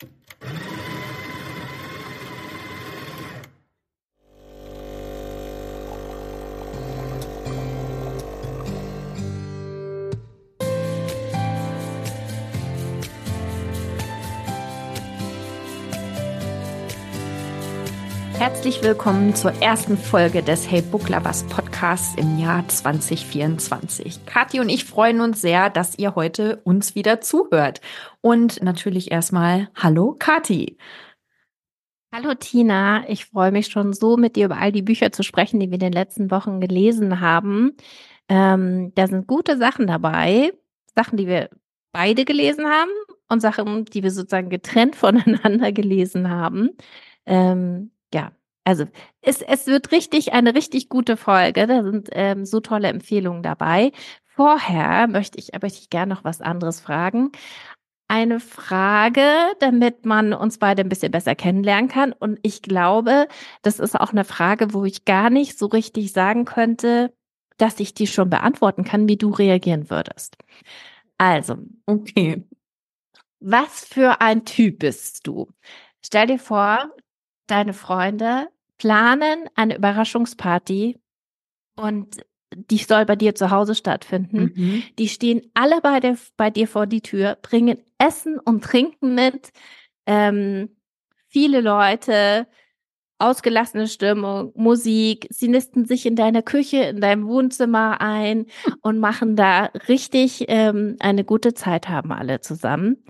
[0.00, 0.65] Thank you.
[18.46, 24.24] Herzlich willkommen zur ersten Folge des Hey Book Lovers Podcasts im Jahr 2024.
[24.24, 27.80] Kathi und ich freuen uns sehr, dass ihr heute uns wieder zuhört.
[28.20, 30.78] Und natürlich erstmal Hallo Kathi.
[32.14, 35.58] Hallo Tina, ich freue mich schon so, mit dir über all die Bücher zu sprechen,
[35.58, 37.76] die wir in den letzten Wochen gelesen haben.
[38.28, 40.52] Ähm, da sind gute Sachen dabei,
[40.94, 41.50] Sachen, die wir
[41.90, 42.92] beide gelesen haben
[43.28, 46.70] und Sachen, die wir sozusagen getrennt voneinander gelesen haben.
[47.26, 47.90] Ähm,
[48.66, 48.84] also
[49.22, 51.68] es, es wird richtig eine richtig gute Folge.
[51.68, 53.92] Da sind ähm, so tolle Empfehlungen dabei.
[54.26, 57.30] Vorher möchte ich aber ich gerne noch was anderes fragen.
[58.08, 59.24] Eine Frage,
[59.60, 62.12] damit man uns beide ein bisschen besser kennenlernen kann.
[62.12, 63.28] Und ich glaube,
[63.62, 67.14] das ist auch eine Frage, wo ich gar nicht so richtig sagen könnte,
[67.58, 70.36] dass ich die schon beantworten kann, wie du reagieren würdest.
[71.18, 71.56] Also,
[71.86, 72.44] okay.
[73.38, 75.46] Was für ein Typ bist du?
[76.04, 76.90] Stell dir vor,
[77.46, 80.98] deine Freunde planen eine Überraschungsparty
[81.76, 82.16] und
[82.54, 84.52] die soll bei dir zu Hause stattfinden.
[84.54, 84.82] Mhm.
[84.98, 89.50] Die stehen alle bei, der, bei dir vor die Tür, bringen Essen und Trinken mit.
[90.06, 90.76] Ähm,
[91.28, 92.46] viele Leute,
[93.18, 95.26] ausgelassene Stimmung, Musik.
[95.30, 98.46] Sie nisten sich in deiner Küche, in deinem Wohnzimmer ein
[98.82, 103.04] und machen da richtig ähm, eine gute Zeit, haben alle zusammen.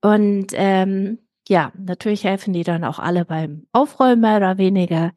[0.00, 1.18] Und ähm,
[1.50, 5.12] ja, natürlich helfen die dann auch alle beim Aufräumen mehr oder weniger.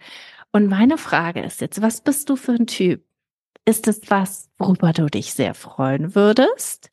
[0.51, 3.05] Und meine Frage ist jetzt, was bist du für ein Typ?
[3.65, 6.91] Ist es was, worüber du dich sehr freuen würdest?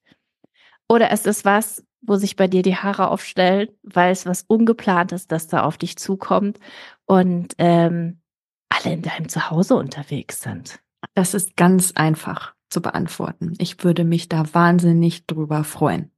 [0.90, 5.26] Oder ist es was, wo sich bei dir die Haare aufstellen, weil es was Ungeplantes,
[5.26, 6.60] das da auf dich zukommt
[7.06, 8.20] und ähm,
[8.68, 10.80] alle in deinem Zuhause unterwegs sind?
[11.14, 13.54] Das ist ganz einfach zu beantworten.
[13.56, 16.10] Ich würde mich da wahnsinnig drüber freuen.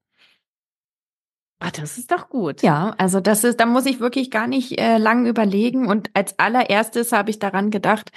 [1.65, 2.63] Ah, das ist doch gut.
[2.63, 5.87] Ja, also das ist, da muss ich wirklich gar nicht äh, lang überlegen.
[5.87, 8.11] Und als allererstes habe ich daran gedacht,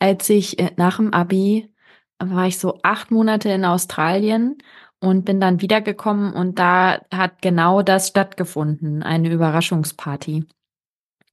[0.00, 1.72] als ich äh, nach dem Abi
[2.18, 4.58] war ich so acht Monate in Australien
[4.98, 10.46] und bin dann wiedergekommen und da hat genau das stattgefunden, eine Überraschungsparty.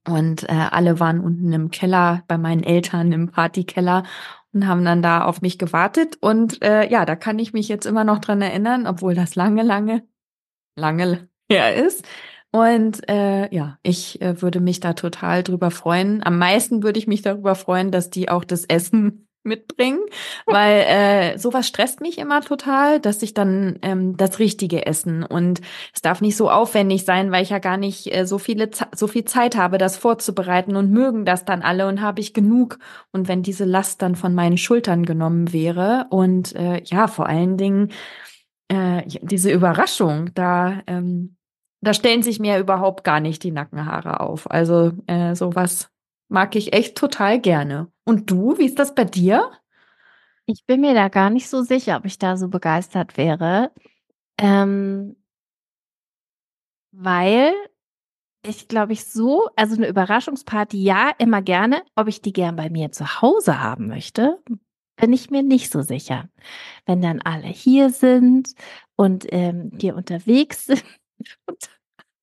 [0.06, 4.04] Und äh, alle waren unten im Keller bei meinen Eltern im Partykeller
[4.52, 6.16] und haben dann da auf mich gewartet.
[6.20, 9.64] Und äh, ja, da kann ich mich jetzt immer noch dran erinnern, obwohl das lange,
[9.64, 10.06] lange,
[10.76, 12.04] lange her ist.
[12.52, 16.22] Und äh, ja, ich äh, würde mich da total drüber freuen.
[16.24, 20.00] Am meisten würde ich mich darüber freuen, dass die auch das Essen mitbringen,
[20.46, 25.60] weil äh, sowas stresst mich immer total, dass ich dann ähm, das Richtige essen und
[25.94, 29.06] es darf nicht so aufwendig sein, weil ich ja gar nicht äh, so viele so
[29.06, 32.80] viel Zeit habe, das vorzubereiten und mögen das dann alle und habe ich genug
[33.12, 37.56] und wenn diese Last dann von meinen Schultern genommen wäre und äh, ja vor allen
[37.56, 37.92] Dingen
[38.66, 41.35] äh, diese Überraschung da ähm,
[41.80, 44.50] da stellen sich mir überhaupt gar nicht die Nackenhaare auf.
[44.50, 45.90] Also äh, sowas
[46.28, 47.88] mag ich echt total gerne.
[48.04, 49.50] Und du, wie ist das bei dir?
[50.46, 53.72] Ich bin mir da gar nicht so sicher, ob ich da so begeistert wäre.
[54.38, 55.16] Ähm,
[56.92, 57.52] weil
[58.44, 61.82] ich glaube ich so, also eine Überraschungsparty ja, immer gerne.
[61.96, 64.40] Ob ich die gern bei mir zu Hause haben möchte,
[64.96, 66.28] bin ich mir nicht so sicher.
[66.86, 68.54] Wenn dann alle hier sind
[68.96, 70.84] und ähm, die unterwegs sind
[71.46, 71.70] und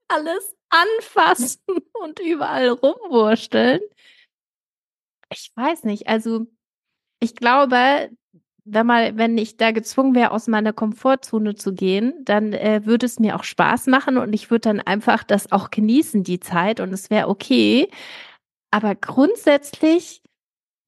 [0.08, 1.62] alles anfassen
[1.94, 3.82] und überall rumwursteln.
[5.32, 6.46] Ich weiß nicht, also
[7.20, 8.10] ich glaube,
[8.66, 13.06] wenn mal, wenn ich da gezwungen wäre, aus meiner Komfortzone zu gehen, dann äh, würde
[13.06, 16.80] es mir auch Spaß machen und ich würde dann einfach das auch genießen, die Zeit
[16.80, 17.90] und es wäre okay.
[18.72, 20.22] Aber grundsätzlich,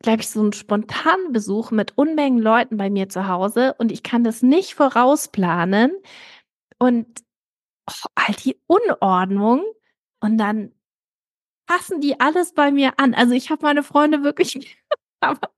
[0.02, 4.04] glaube ich, so ein spontanen Besuch mit Unmengen Leuten bei mir zu Hause und ich
[4.04, 5.92] kann das nicht vorausplanen.
[6.80, 7.08] Und
[7.90, 9.63] oh, all die Unordnung
[10.19, 10.71] und dann
[11.68, 13.13] passen die alles bei mir an.
[13.13, 14.77] Also ich habe meine Freunde wirklich,
[15.19, 15.50] aber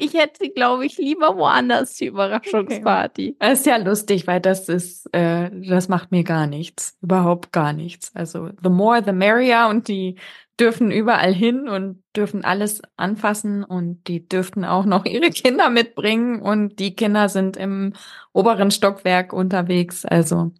[0.00, 3.30] ich hätte, glaube ich, lieber woanders die Überraschungsparty.
[3.30, 3.36] Okay.
[3.40, 7.72] Das ist ja lustig, weil das ist, äh, das macht mir gar nichts, überhaupt gar
[7.72, 8.14] nichts.
[8.14, 10.16] Also the more the merrier und die
[10.60, 16.40] dürfen überall hin und dürfen alles anfassen und die dürften auch noch ihre Kinder mitbringen
[16.40, 17.92] und die Kinder sind im
[18.32, 20.04] oberen Stockwerk unterwegs.
[20.04, 20.52] Also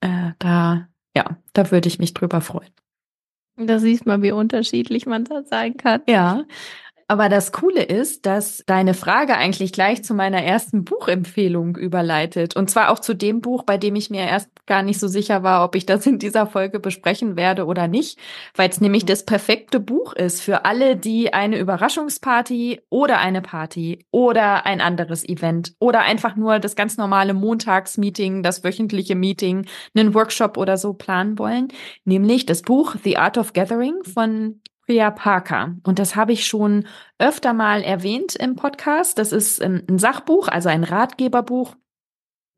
[0.00, 2.70] äh, da, ja, da würde ich mich drüber freuen.
[3.56, 6.02] Da siehst man, wie unterschiedlich man da sein kann.
[6.06, 6.44] Ja.
[7.10, 12.54] Aber das Coole ist, dass deine Frage eigentlich gleich zu meiner ersten Buchempfehlung überleitet.
[12.54, 15.42] Und zwar auch zu dem Buch, bei dem ich mir erst gar nicht so sicher
[15.42, 18.18] war, ob ich das in dieser Folge besprechen werde oder nicht,
[18.54, 24.04] weil es nämlich das perfekte Buch ist für alle, die eine Überraschungsparty oder eine Party
[24.10, 30.12] oder ein anderes Event oder einfach nur das ganz normale Montagsmeeting, das wöchentliche Meeting, einen
[30.12, 31.68] Workshop oder so planen wollen.
[32.04, 35.76] Nämlich das Buch The Art of Gathering von Priya Parker.
[35.82, 36.86] Und das habe ich schon
[37.18, 39.18] öfter mal erwähnt im Podcast.
[39.18, 41.76] Das ist ähm, ein Sachbuch, also ein Ratgeberbuch.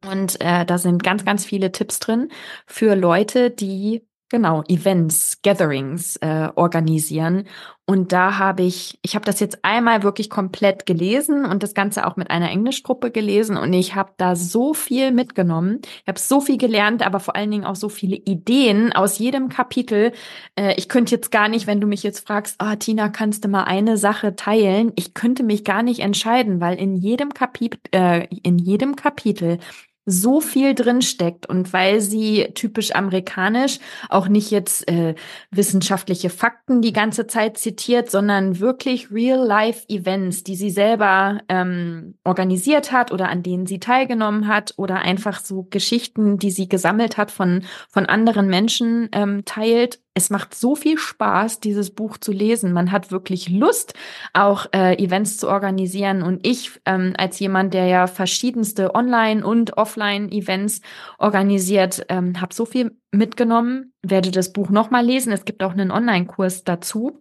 [0.09, 2.31] Und äh, da sind ganz, ganz viele Tipps drin
[2.67, 7.45] für Leute, die genau Events, Gatherings äh, organisieren.
[7.91, 12.07] Und da habe ich, ich habe das jetzt einmal wirklich komplett gelesen und das Ganze
[12.07, 15.81] auch mit einer Englischgruppe gelesen und ich habe da so viel mitgenommen.
[15.83, 19.49] Ich habe so viel gelernt, aber vor allen Dingen auch so viele Ideen aus jedem
[19.49, 20.13] Kapitel.
[20.55, 23.45] Äh, ich könnte jetzt gar nicht, wenn du mich jetzt fragst, ah, oh, Tina, kannst
[23.45, 24.93] du mal eine Sache teilen?
[24.95, 29.59] Ich könnte mich gar nicht entscheiden, weil in jedem Kapitel, äh, in jedem Kapitel
[30.07, 35.15] so viel drin steckt und weil sie typisch amerikanisch auch nicht jetzt äh,
[35.51, 43.13] wissenschaftliche Fakten die ganze Zeit zitiert, sondern wirklich Real-Life-Events, die sie selber ähm, organisiert hat
[43.13, 47.65] oder an denen sie teilgenommen hat oder einfach so Geschichten, die sie gesammelt hat von
[47.89, 52.73] von anderen Menschen ähm, teilt es macht so viel Spaß, dieses Buch zu lesen.
[52.73, 53.95] Man hat wirklich Lust,
[54.33, 56.23] auch äh, Events zu organisieren.
[56.23, 60.81] Und ich ähm, als jemand, der ja verschiedenste Online- und Offline-Events
[61.19, 65.33] organisiert, ähm, habe so viel mitgenommen, werde das Buch nochmal lesen.
[65.33, 67.21] Es gibt auch einen Online-Kurs dazu.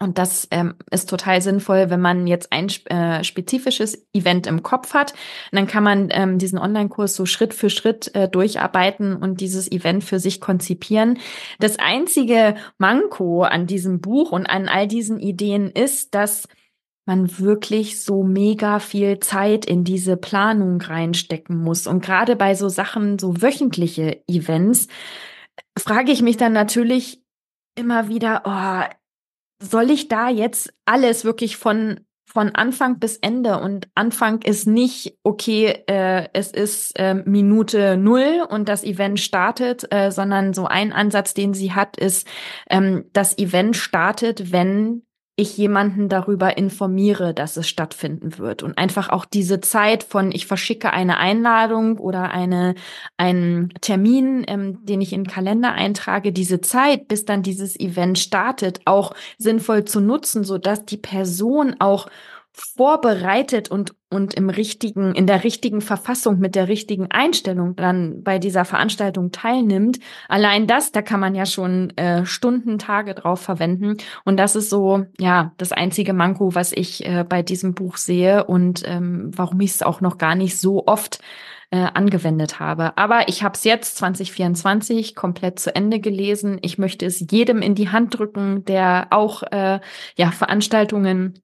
[0.00, 4.94] Und das ähm, ist total sinnvoll, wenn man jetzt ein äh, spezifisches Event im Kopf
[4.94, 5.12] hat.
[5.50, 9.70] Und dann kann man ähm, diesen Online-Kurs so Schritt für Schritt äh, durcharbeiten und dieses
[9.70, 11.18] Event für sich konzipieren.
[11.58, 16.46] Das einzige Manko an diesem Buch und an all diesen Ideen ist, dass
[17.04, 21.88] man wirklich so mega viel Zeit in diese Planung reinstecken muss.
[21.88, 24.86] Und gerade bei so Sachen, so wöchentliche Events,
[25.76, 27.20] frage ich mich dann natürlich
[27.74, 28.94] immer wieder, oh,
[29.60, 32.00] soll ich da jetzt alles wirklich von
[32.30, 33.58] von Anfang bis Ende?
[33.58, 39.90] Und Anfang ist nicht okay, äh, es ist äh, Minute null und das Event startet,
[39.90, 42.28] äh, sondern so ein Ansatz, den sie hat, ist,
[42.68, 45.06] ähm, das Event startet, wenn
[45.38, 48.64] ich jemanden darüber informiere, dass es stattfinden wird.
[48.64, 52.74] Und einfach auch diese Zeit von ich verschicke eine Einladung oder eine
[53.16, 58.18] einen Termin, ähm, den ich in den Kalender eintrage, diese Zeit, bis dann dieses Event
[58.18, 62.08] startet, auch sinnvoll zu nutzen, so dass die Person auch
[62.58, 68.38] vorbereitet und, und im richtigen, in der richtigen Verfassung mit der richtigen Einstellung dann bei
[68.38, 69.98] dieser Veranstaltung teilnimmt.
[70.28, 73.96] Allein das, da kann man ja schon äh, Stunden, Tage drauf verwenden.
[74.24, 78.44] Und das ist so, ja, das einzige Manko, was ich äh, bei diesem Buch sehe
[78.44, 81.20] und ähm, warum ich es auch noch gar nicht so oft
[81.70, 82.96] äh, angewendet habe.
[82.96, 86.58] Aber ich habe es jetzt 2024 komplett zu Ende gelesen.
[86.62, 89.80] Ich möchte es jedem in die Hand drücken, der auch äh,
[90.16, 91.40] ja Veranstaltungen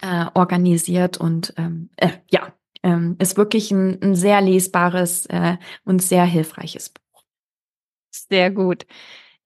[0.00, 2.52] äh, organisiert und ähm, äh, ja,
[2.82, 7.24] ähm, ist wirklich ein, ein sehr lesbares äh, und sehr hilfreiches Buch.
[8.10, 8.86] Sehr gut.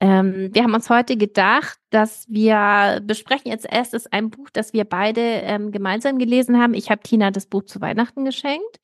[0.00, 4.85] Ähm, wir haben uns heute gedacht, dass wir besprechen jetzt erstes ein Buch, das wir
[4.85, 6.73] beide ähm, gemeinsam gelesen haben.
[6.73, 8.81] Ich habe Tina das Buch zu Weihnachten geschenkt.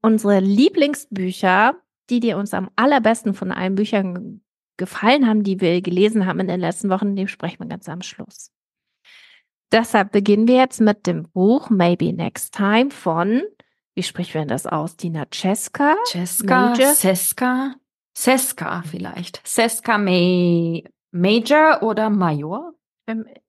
[0.00, 1.74] Unsere Lieblingsbücher,
[2.08, 4.42] die dir uns am allerbesten von allen Büchern
[4.76, 8.02] gefallen haben, die wir gelesen haben in den letzten Wochen, die sprechen wir ganz am
[8.02, 8.53] Schluss.
[9.74, 13.42] Deshalb beginnen wir jetzt mit dem Buch Maybe Next Time von,
[13.96, 15.96] wie spricht man das aus, Tina Cesca?
[16.06, 16.94] Cesca, Major?
[16.94, 17.74] Seska,
[18.16, 19.40] Seska vielleicht.
[19.44, 22.74] Seska May, Major oder Major?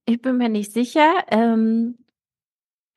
[0.07, 1.13] Ich bin mir nicht sicher.
[1.27, 1.99] Ähm,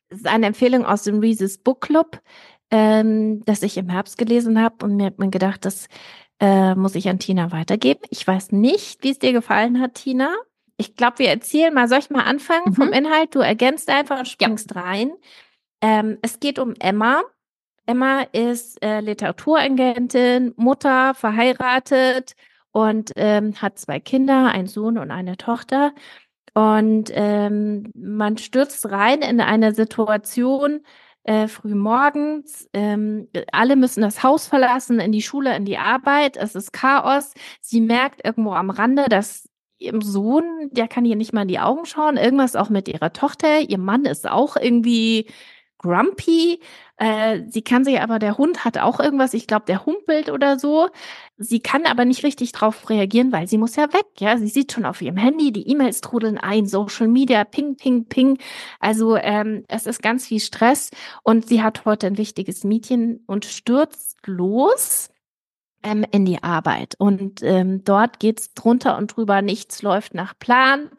[0.08, 2.22] es ist eine Empfehlung aus dem Reese's Book Club,
[2.70, 5.88] ähm, das ich im Herbst gelesen habe und mir hat mir gedacht, das
[6.40, 8.00] äh, muss ich an Tina weitergeben.
[8.08, 10.34] Ich weiß nicht, wie es dir gefallen hat, Tina
[10.78, 12.74] ich glaube, wir erzählen mal, soll ich mal anfangen mhm.
[12.74, 13.34] vom Inhalt?
[13.34, 14.80] Du ergänzt einfach und springst ja.
[14.80, 15.12] rein.
[15.82, 17.22] Ähm, es geht um Emma.
[17.84, 22.34] Emma ist äh, Literaturagentin, Mutter, verheiratet
[22.70, 25.92] und ähm, hat zwei Kinder, einen Sohn und eine Tochter.
[26.54, 30.80] Und ähm, man stürzt rein in eine Situation,
[31.24, 32.68] äh, früh morgens.
[32.72, 36.36] Ähm, alle müssen das Haus verlassen, in die Schule, in die Arbeit.
[36.36, 37.32] Es ist Chaos.
[37.60, 41.60] Sie merkt irgendwo am Rande, dass ihrem Sohn, der kann ihr nicht mal in die
[41.60, 42.16] Augen schauen.
[42.16, 43.60] Irgendwas auch mit ihrer Tochter.
[43.60, 45.26] Ihr Mann ist auch irgendwie
[45.78, 46.60] grumpy.
[46.96, 50.58] Äh, sie kann sich aber, der Hund hat auch irgendwas, ich glaube, der humpelt oder
[50.58, 50.88] so.
[51.36, 54.06] Sie kann aber nicht richtig drauf reagieren, weil sie muss ja weg.
[54.18, 58.06] Ja, sie sieht schon auf ihrem Handy, die E-Mails trudeln ein, Social Media, ping, ping,
[58.06, 58.38] ping.
[58.80, 60.90] Also ähm, es ist ganz viel Stress
[61.22, 65.10] und sie hat heute ein wichtiges Meeting und stürzt los
[65.82, 66.94] ähm, in die Arbeit.
[66.98, 70.90] Und ähm, dort geht's drunter und drüber, nichts läuft nach Plan.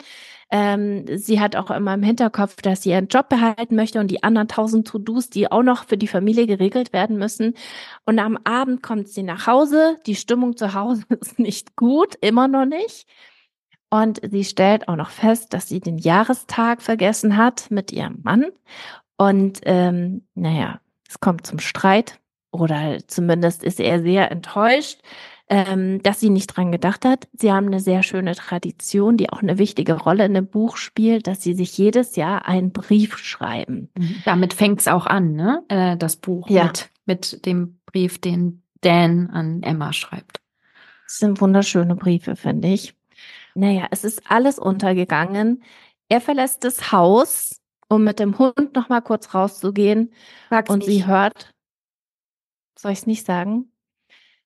[0.51, 4.23] Ähm, sie hat auch immer im Hinterkopf, dass sie ihren Job behalten möchte und die
[4.23, 7.53] anderen tausend To-Dos, die auch noch für die Familie geregelt werden müssen.
[8.05, 9.97] Und am Abend kommt sie nach Hause.
[10.07, 13.07] Die Stimmung zu Hause ist nicht gut, immer noch nicht.
[13.91, 18.45] Und sie stellt auch noch fest, dass sie den Jahrestag vergessen hat mit ihrem Mann.
[19.17, 22.19] Und ähm, naja, es kommt zum Streit
[22.51, 24.99] oder zumindest ist er sehr enttäuscht
[25.49, 27.27] ähm, dass sie nicht dran gedacht hat.
[27.33, 31.25] Sie haben eine sehr schöne Tradition, die auch eine wichtige Rolle in dem Buch spielt,
[31.25, 33.89] dass sie sich jedes Jahr einen Brief schreiben.
[33.97, 34.15] Mhm.
[34.25, 35.63] Damit fängt's auch an, ne?
[35.67, 36.65] Äh, das Buch ja.
[36.65, 40.39] mit, mit dem Brief, den Dan an Emma schreibt.
[41.05, 42.93] Das sind wunderschöne Briefe, finde ich.
[43.55, 45.63] Naja, es ist alles untergegangen.
[46.07, 50.13] Er verlässt das Haus, um mit dem Hund noch mal kurz rauszugehen.
[50.51, 50.89] Sag's und nicht.
[50.89, 51.51] sie hört.
[52.79, 53.73] Soll ich es nicht sagen?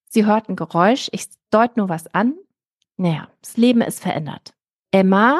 [0.10, 2.34] Sie hört ein Geräusch, ich deute nur was an.
[2.98, 4.56] Naja, das Leben ist verändert.
[4.90, 5.40] Emma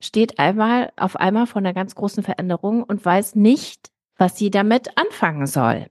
[0.00, 4.98] steht einmal auf einmal vor einer ganz großen Veränderung und weiß nicht, was sie damit
[4.98, 5.88] anfangen soll.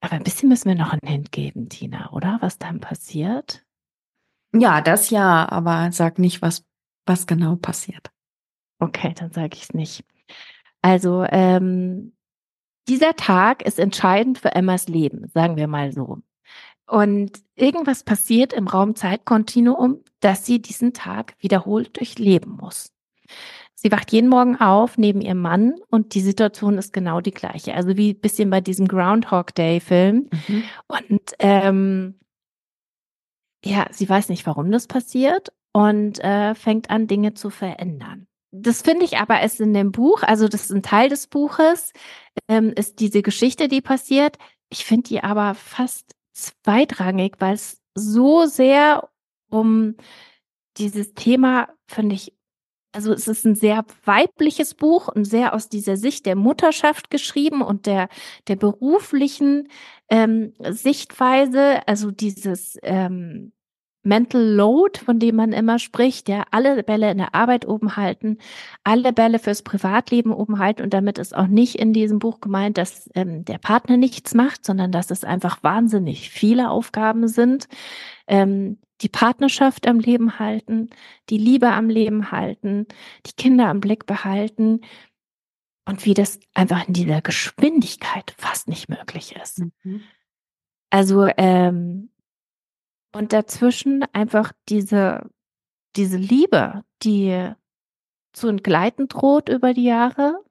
[0.00, 2.36] Aber ein bisschen müssen wir noch einen Hint geben, Tina, oder?
[2.42, 3.64] Was dann passiert?
[4.52, 6.66] Ja, das ja, aber sag nicht, was,
[7.06, 8.10] was genau passiert.
[8.78, 10.04] Okay, dann sage ich es nicht.
[10.82, 12.12] Also, ähm,
[12.90, 16.18] dieser Tag ist entscheidend für Emmas Leben, sagen wir mal so.
[16.88, 22.92] Und irgendwas passiert im Raum-Zeit-Kontinuum, dass sie diesen Tag wiederholt durchleben muss.
[23.76, 27.74] Sie wacht jeden Morgen auf neben ihrem Mann und die Situation ist genau die gleiche.
[27.74, 30.28] Also wie ein bisschen bei diesem Groundhog Day-Film.
[30.48, 30.64] Mhm.
[30.88, 32.18] Und ähm,
[33.64, 38.26] ja, sie weiß nicht, warum das passiert und äh, fängt an, Dinge zu verändern.
[38.52, 41.92] Das finde ich aber ist in dem Buch, also das ist ein Teil des Buches,
[42.48, 44.38] ähm, ist diese Geschichte, die passiert.
[44.70, 49.08] Ich finde die aber fast zweitrangig, weil es so sehr
[49.50, 49.96] um
[50.78, 52.34] dieses Thema, finde ich,
[52.92, 57.62] also es ist ein sehr weibliches Buch und sehr aus dieser Sicht der Mutterschaft geschrieben
[57.62, 58.08] und der,
[58.48, 59.68] der beruflichen
[60.08, 63.52] ähm, Sichtweise, also dieses ähm,
[64.02, 68.38] Mental Load, von dem man immer spricht, ja, alle Bälle in der Arbeit oben halten,
[68.82, 72.78] alle Bälle fürs Privatleben oben halten und damit ist auch nicht in diesem Buch gemeint,
[72.78, 77.68] dass ähm, der Partner nichts macht, sondern dass es einfach wahnsinnig viele Aufgaben sind,
[78.26, 80.90] ähm, die Partnerschaft am Leben halten,
[81.28, 82.86] die Liebe am Leben halten,
[83.26, 84.80] die Kinder am Blick behalten
[85.86, 89.62] und wie das einfach in dieser Geschwindigkeit fast nicht möglich ist.
[89.82, 90.02] Mhm.
[90.90, 92.10] Also ähm,
[93.12, 95.28] und dazwischen einfach diese,
[95.96, 97.52] diese Liebe, die
[98.32, 100.42] zu entgleiten droht über die Jahre.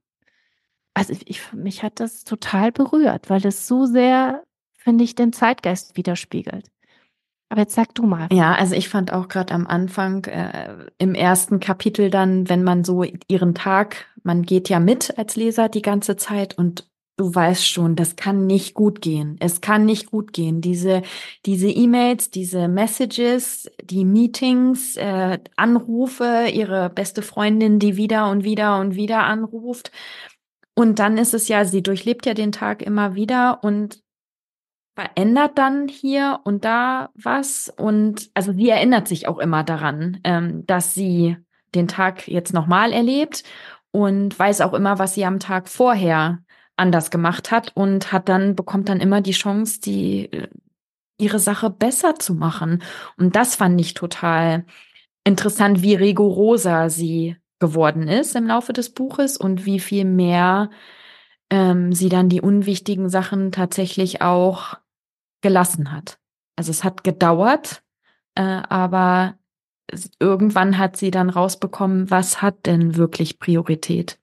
[0.94, 4.44] Also ich, mich hat das total berührt, weil das so sehr,
[4.76, 6.70] finde ich, den Zeitgeist widerspiegelt.
[7.50, 8.28] Aber jetzt sag du mal.
[8.32, 12.84] Ja, also ich fand auch gerade am Anfang äh, im ersten Kapitel dann, wenn man
[12.84, 16.88] so ihren Tag, man geht ja mit als Leser die ganze Zeit und
[17.20, 19.36] du weißt schon, das kann nicht gut gehen.
[19.40, 20.62] Es kann nicht gut gehen.
[20.62, 21.02] Diese
[21.46, 28.80] diese E-Mails, diese Messages, die Meetings, äh, Anrufe, ihre beste Freundin, die wieder und wieder
[28.80, 29.92] und wieder anruft.
[30.76, 34.02] Und dann ist es ja, sie durchlebt ja den Tag immer wieder und
[34.96, 37.74] verändert dann hier und da was.
[37.76, 41.36] Und also sie erinnert sich auch immer daran, ähm, dass sie
[41.76, 43.44] den Tag jetzt nochmal erlebt
[43.92, 46.40] und weiß auch immer, was sie am Tag vorher
[46.80, 50.48] anders gemacht hat und hat dann, bekommt dann immer die Chance, die, äh,
[51.18, 52.82] ihre Sache besser zu machen.
[53.18, 54.66] Und das fand ich total
[55.24, 60.70] interessant, wie rigoroser sie geworden ist im Laufe des Buches und wie viel mehr
[61.50, 64.78] ähm, sie dann die unwichtigen Sachen tatsächlich auch
[65.42, 66.20] gelassen hat.
[66.56, 67.84] Also es hat gedauert,
[68.36, 69.38] äh, aber
[70.20, 74.19] irgendwann hat sie dann rausbekommen, was hat denn wirklich Priorität.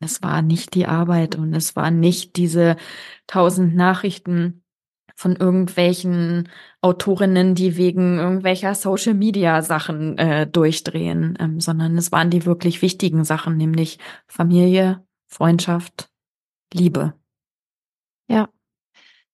[0.00, 2.76] Es war nicht die Arbeit und es war nicht diese
[3.26, 4.62] tausend Nachrichten
[5.14, 6.50] von irgendwelchen
[6.82, 12.82] Autorinnen, die wegen irgendwelcher Social Media Sachen äh, durchdrehen, ähm, sondern es waren die wirklich
[12.82, 16.10] wichtigen Sachen, nämlich Familie, Freundschaft,
[16.72, 17.14] Liebe.
[18.28, 18.50] Ja.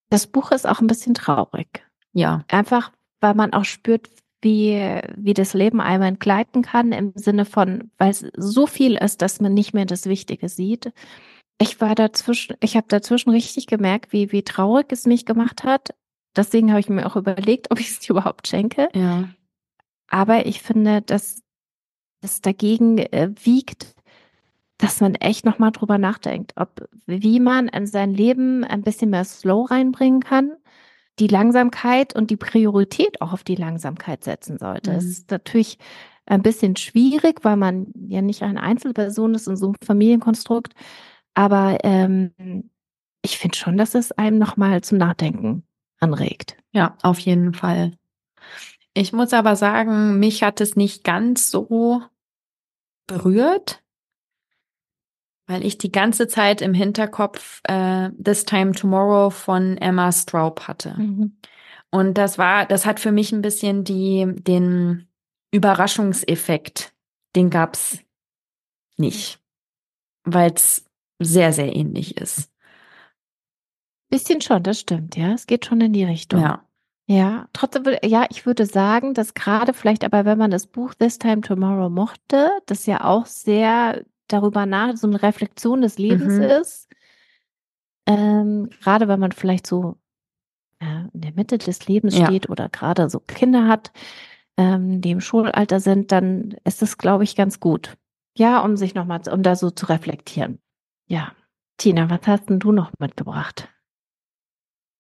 [0.08, 1.84] Das Buch ist auch ein bisschen traurig.
[2.12, 2.44] Ja.
[2.48, 4.08] Einfach, weil man auch spürt,
[4.42, 9.22] wie, wie das Leben einmal entgleiten kann, im Sinne von, weil es so viel ist,
[9.22, 10.92] dass man nicht mehr das Wichtige sieht.
[11.58, 15.94] Ich war dazwischen, ich habe dazwischen richtig gemerkt, wie, wie traurig es mich gemacht hat.
[16.36, 18.88] Deswegen habe ich mir auch überlegt, ob ich es dir überhaupt schenke.
[18.94, 19.28] Ja.
[20.08, 21.42] Aber ich finde, dass
[22.20, 23.94] das dagegen äh, wiegt,
[24.78, 29.24] dass man echt nochmal drüber nachdenkt, ob wie man in sein Leben ein bisschen mehr
[29.24, 30.56] Slow reinbringen kann,
[31.18, 34.92] die Langsamkeit und die Priorität auch auf die Langsamkeit setzen sollte.
[34.92, 35.10] Es Mhm.
[35.10, 35.78] ist natürlich
[36.26, 40.72] ein bisschen schwierig, weil man ja nicht eine Einzelperson ist in so einem Familienkonstrukt.
[41.34, 42.32] Aber ähm,
[43.22, 45.64] ich finde schon, dass es einem nochmal zum Nachdenken
[45.98, 46.56] anregt.
[46.72, 47.92] Ja, auf jeden Fall.
[48.94, 52.02] Ich muss aber sagen, mich hat es nicht ganz so
[53.06, 53.81] berührt,
[55.52, 60.94] weil ich die ganze Zeit im Hinterkopf äh, This Time Tomorrow von Emma Straub hatte.
[61.90, 65.08] Und das war, das hat für mich ein bisschen die, den
[65.50, 66.94] Überraschungseffekt,
[67.36, 67.98] den gab's
[68.96, 69.40] nicht,
[70.24, 70.86] weil es
[71.18, 72.50] sehr, sehr ähnlich ist.
[74.08, 75.32] Bisschen schon, das stimmt, ja.
[75.34, 76.40] Es geht schon in die Richtung.
[76.40, 76.66] Ja.
[77.08, 81.18] Ja, trotzdem, ja, ich würde sagen, dass gerade vielleicht aber, wenn man das Buch This
[81.18, 86.42] Time Tomorrow mochte, das ja auch sehr darüber nach, so eine Reflexion des Lebens Mhm.
[86.42, 86.88] ist.
[88.06, 89.96] Ähm, gerade wenn man vielleicht so
[90.80, 92.26] äh, in der Mitte des Lebens Ja.
[92.26, 93.92] steht oder gerade so Kinder hat,
[94.56, 97.96] ähm, die im Schulalter sind, dann ist es, glaube ich, ganz gut.
[98.36, 100.58] Ja, um sich nochmal, um da so zu reflektieren.
[101.06, 101.32] Ja.
[101.76, 103.68] Tina, was hast denn du noch mitgebracht?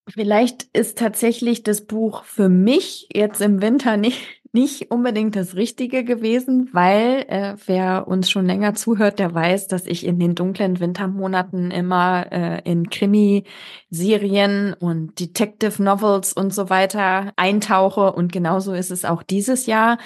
[0.08, 6.04] Vielleicht ist tatsächlich das Buch für mich jetzt im Winter nicht, nicht unbedingt das Richtige
[6.04, 10.78] gewesen, weil äh, wer uns schon länger zuhört, der weiß, dass ich in den dunklen
[10.78, 18.90] Wintermonaten immer äh, in Krimiserien und Detective Novels und so weiter eintauche und genauso ist
[18.90, 19.96] es auch dieses Jahr.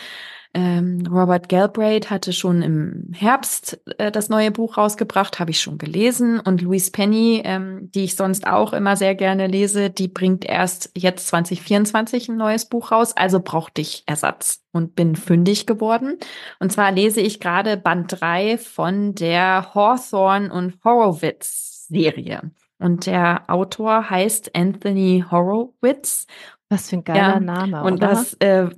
[0.56, 5.76] Ähm, Robert Galbraith hatte schon im Herbst äh, das neue Buch rausgebracht, habe ich schon
[5.76, 6.40] gelesen.
[6.40, 10.92] Und Louise Penny, ähm, die ich sonst auch immer sehr gerne lese, die bringt erst
[10.96, 13.14] jetzt 2024 ein neues Buch raus.
[13.14, 16.16] Also brauchte ich Ersatz und bin fündig geworden.
[16.58, 22.50] Und zwar lese ich gerade Band 3 von der Hawthorne und Horowitz Serie.
[22.78, 26.26] Und der Autor heißt Anthony Horowitz.
[26.70, 28.08] Was für ein geiler Ja, Name, Und oder?
[28.08, 28.70] das äh,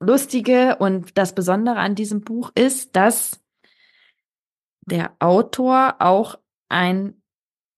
[0.00, 3.40] Lustige und das Besondere an diesem Buch ist, dass
[4.86, 6.38] der Autor auch
[6.68, 7.22] ein,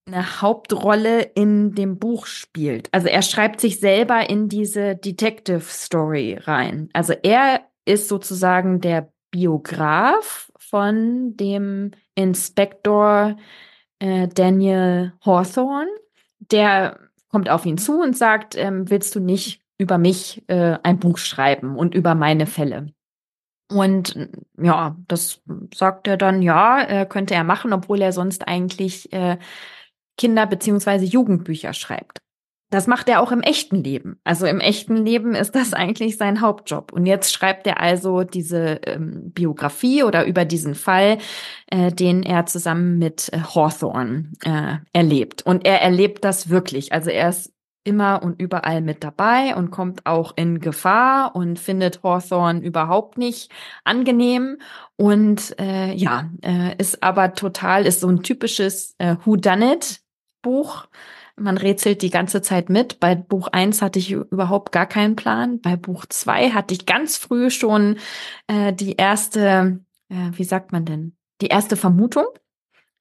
[0.07, 2.93] eine Hauptrolle in dem Buch spielt.
[2.93, 6.89] Also er schreibt sich selber in diese Detective Story rein.
[6.93, 13.37] Also er ist sozusagen der Biograf von dem Inspektor
[13.99, 15.89] äh, Daniel Hawthorne.
[16.39, 20.99] Der kommt auf ihn zu und sagt, ähm, willst du nicht über mich äh, ein
[20.99, 22.93] Buch schreiben und über meine Fälle?
[23.69, 24.29] Und äh,
[24.61, 25.41] ja, das
[25.73, 29.37] sagt er dann, ja, äh, könnte er machen, obwohl er sonst eigentlich äh,
[30.17, 32.19] Kinder- beziehungsweise Jugendbücher schreibt.
[32.69, 34.19] Das macht er auch im echten Leben.
[34.25, 36.91] Also im echten Leben ist das eigentlich sein Hauptjob.
[36.91, 41.17] Und jetzt schreibt er also diese ähm, Biografie oder über diesen Fall,
[41.67, 45.45] äh, den er zusammen mit äh, Hawthorne äh, erlebt.
[45.45, 46.91] Und er erlebt das wirklich.
[46.91, 47.53] Also er ist
[47.87, 53.51] immer und überall mit dabei und kommt auch in Gefahr und findet Hawthorne überhaupt nicht
[53.83, 54.57] angenehm
[54.97, 60.01] und äh, ja, äh, ist aber total, ist so ein typisches äh, Whodunit
[60.41, 60.87] Buch.
[61.35, 62.99] Man rätselt die ganze Zeit mit.
[62.99, 65.61] Bei Buch eins hatte ich überhaupt gar keinen Plan.
[65.61, 67.97] Bei Buch zwei hatte ich ganz früh schon
[68.47, 72.25] äh, die erste, äh, wie sagt man denn, die erste Vermutung,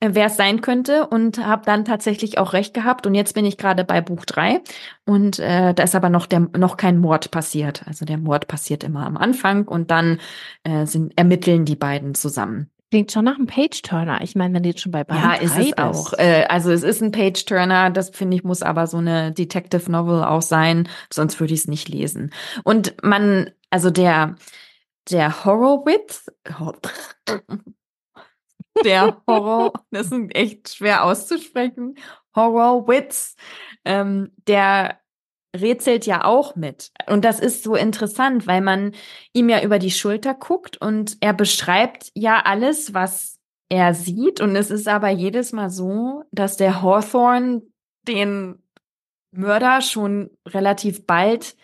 [0.01, 3.07] wer es sein könnte und habe dann tatsächlich auch recht gehabt.
[3.07, 4.61] Und jetzt bin ich gerade bei Buch drei
[5.05, 7.83] und äh, da ist aber noch, der, noch kein Mord passiert.
[7.87, 10.19] Also der Mord passiert immer am Anfang und dann
[10.65, 12.71] äh, sind, ermitteln die beiden zusammen.
[12.91, 14.21] Klingt schon nach einem Page-Turner.
[14.23, 15.79] Ich meine, wenn du jetzt schon bei Band Ja, ist 3 es bist.
[15.79, 16.13] auch.
[16.19, 20.23] Äh, also es ist ein Page-Turner, das finde ich muss aber so eine Detective Novel
[20.23, 22.31] auch sein, sonst würde ich es nicht lesen.
[22.63, 24.37] Und man, also der,
[25.11, 26.31] der Horowitz,
[26.61, 26.77] Hor-
[28.85, 31.97] der Horror, das ist echt schwer auszusprechen,
[32.35, 33.37] Horowitz,
[33.85, 35.01] ähm, der
[35.57, 36.91] rätselt ja auch mit.
[37.07, 38.93] Und das ist so interessant, weil man
[39.33, 44.41] ihm ja über die Schulter guckt und er beschreibt ja alles, was er sieht.
[44.41, 47.63] Und es ist aber jedes Mal so, dass der Hawthorne
[48.07, 48.63] den
[49.33, 51.57] Mörder schon relativ bald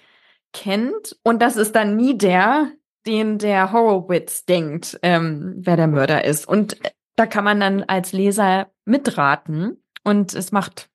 [0.53, 1.16] kennt.
[1.22, 2.72] Und das ist dann nie der,
[3.07, 6.46] den der Horowitz denkt, ähm, wer der Mörder ist.
[6.46, 6.77] Und
[7.16, 9.83] da kann man dann als Leser mitraten.
[10.05, 10.90] Und es macht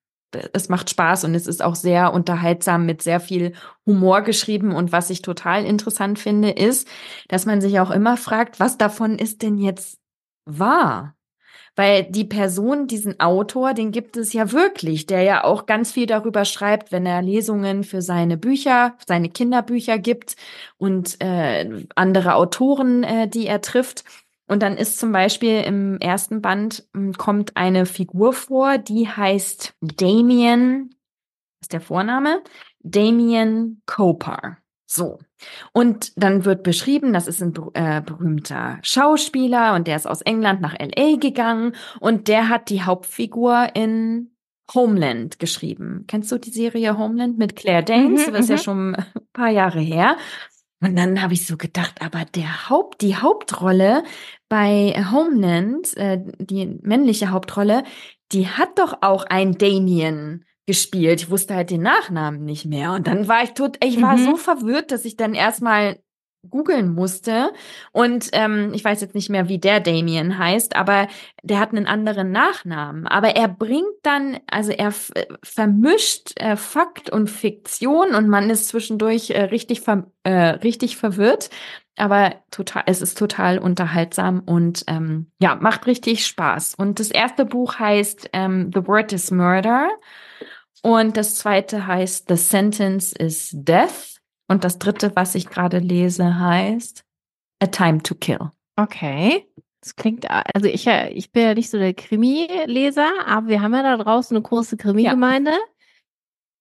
[0.54, 3.54] es macht Spaß und es ist auch sehr unterhaltsam mit sehr viel
[3.86, 4.76] Humor geschrieben.
[4.76, 6.88] Und was ich total interessant finde, ist,
[7.30, 10.00] dass man sich auch immer fragt, was davon ist denn jetzt
[10.46, 11.18] wahr?
[11.78, 16.08] weil die Person, diesen Autor, den gibt es ja wirklich, der ja auch ganz viel
[16.08, 20.36] darüber schreibt, wenn er Lesungen für seine Bücher, seine Kinderbücher gibt
[20.78, 24.04] und äh, andere Autoren, äh, die er trifft.
[24.48, 29.76] Und dann ist zum Beispiel im ersten Band hm, kommt eine Figur vor, die heißt
[29.82, 30.96] Damien,
[31.62, 32.42] ist der Vorname,
[32.80, 34.58] Damien Copar.
[34.90, 35.20] So.
[35.74, 40.62] Und dann wird beschrieben, das ist ein äh, berühmter Schauspieler und der ist aus England
[40.62, 44.32] nach LA gegangen und der hat die Hauptfigur in
[44.74, 46.06] Homeland geschrieben.
[46.08, 48.28] Kennst du die Serie Homeland mit Claire Danes?
[48.28, 48.62] Mhm, das ist ja mhm.
[48.62, 50.18] schon ein paar Jahre her.
[50.80, 54.04] Und dann habe ich so gedacht, aber der Haupt, die Hauptrolle
[54.48, 57.84] bei Homeland, äh, die männliche Hauptrolle,
[58.32, 61.22] die hat doch auch ein Damien gespielt.
[61.22, 62.94] Ich wusste halt den Nachnamen nicht mehr.
[62.94, 64.26] Und dann war ich tot, ich war mhm.
[64.26, 66.00] so verwirrt, dass ich dann erstmal
[66.50, 67.52] googeln musste.
[67.92, 71.08] Und ähm, ich weiß jetzt nicht mehr, wie der Damien heißt, aber
[71.44, 73.08] der hat einen anderen Nachnamen.
[73.08, 74.94] Aber er bringt dann, also er
[75.44, 81.50] vermischt äh, Fakt und Fiktion und man ist zwischendurch äh, richtig, ver äh, richtig verwirrt.
[81.98, 86.76] Aber total, es ist total unterhaltsam und ähm, ja, macht richtig Spaß.
[86.76, 89.90] Und das erste Buch heißt ähm, The Word is Murder.
[90.84, 94.17] Und das zweite heißt The Sentence is Death.
[94.48, 97.04] Und das dritte, was ich gerade lese, heißt
[97.62, 98.52] A Time to Kill.
[98.76, 99.46] Okay.
[99.82, 103.84] Das klingt, also ich, ich bin ja nicht so der Krimi-Leser, aber wir haben ja
[103.84, 105.52] da draußen eine große Krimi-Gemeinde.
[105.52, 105.58] Ja.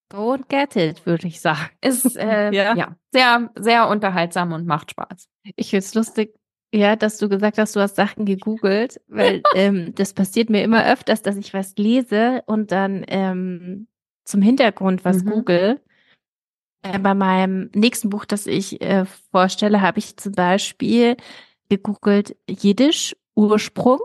[0.09, 1.71] Go and get it, würde ich sagen.
[1.81, 2.77] Ist äh, ja.
[2.77, 2.97] ja.
[3.13, 5.29] sehr, sehr unterhaltsam und macht Spaß.
[5.57, 6.39] Ich finde es lustig,
[6.73, 10.87] ja, dass du gesagt hast, du hast Sachen gegoogelt, weil ähm, das passiert mir immer
[10.87, 13.89] öfters, dass ich was lese und dann ähm,
[14.25, 15.31] zum Hintergrund was mhm.
[15.31, 15.81] google.
[17.03, 21.17] Bei meinem nächsten Buch, das ich äh, vorstelle, habe ich zum Beispiel
[21.69, 24.01] gegoogelt Jiddisch Ursprung,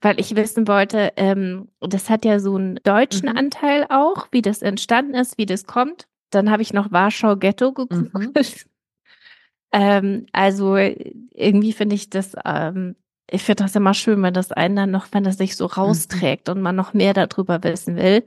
[0.00, 3.36] weil ich wissen wollte, ähm, das hat ja so einen deutschen mhm.
[3.36, 6.06] Anteil auch, wie das entstanden ist, wie das kommt.
[6.30, 8.14] Dann habe ich noch Warschau Ghetto gegoogelt.
[8.14, 8.32] Mhm.
[9.72, 12.96] ähm, also irgendwie finde ich das, ähm,
[13.30, 15.72] ich finde das immer schön, wenn das einen dann noch, wenn das sich so mhm.
[15.72, 18.24] rausträgt und man noch mehr darüber wissen will.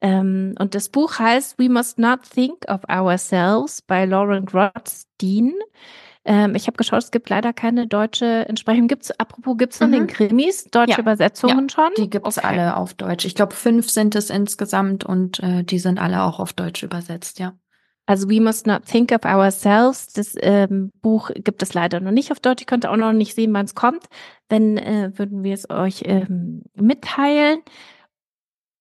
[0.00, 5.54] Ähm, und das Buch heißt We Must Not Think of Ourselves bei Lauren Grotstein.
[6.24, 8.88] Ähm, ich habe geschaut, es gibt leider keine deutsche Entsprechung.
[8.88, 9.94] Gibt's, apropos, gibt's von mhm.
[9.94, 10.98] den Krimis deutsche ja.
[10.98, 11.92] Übersetzungen ja, schon?
[11.96, 12.46] Die gibt's okay.
[12.46, 13.24] alle auf Deutsch.
[13.24, 17.38] Ich glaube, fünf sind es insgesamt und äh, die sind alle auch auf Deutsch übersetzt,
[17.38, 17.54] ja.
[18.06, 20.12] Also We Must Not Think of Ourselves.
[20.12, 22.60] Das ähm, Buch gibt es leider noch nicht auf Deutsch.
[22.60, 24.04] Ich könnte auch noch nicht sehen, wann es kommt.
[24.48, 27.62] Wenn äh, würden wir es euch ähm, mitteilen.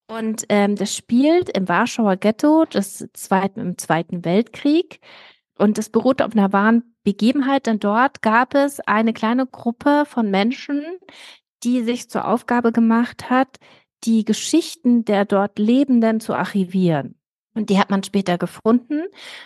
[0.07, 4.99] Und ähm, das spielt im Warschauer Ghetto des zweiten, im Zweiten Weltkrieg.
[5.57, 10.29] Und das beruht auf einer wahren Begebenheit, denn dort gab es eine kleine Gruppe von
[10.29, 10.83] Menschen,
[11.63, 13.57] die sich zur Aufgabe gemacht hat,
[14.03, 17.15] die Geschichten der dort Lebenden zu archivieren.
[17.53, 19.03] Und die hat man später gefunden,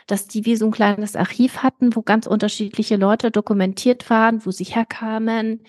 [0.07, 4.51] dass die wie so ein kleines Archiv hatten, wo ganz unterschiedliche Leute dokumentiert waren, wo
[4.51, 5.61] sie herkamen,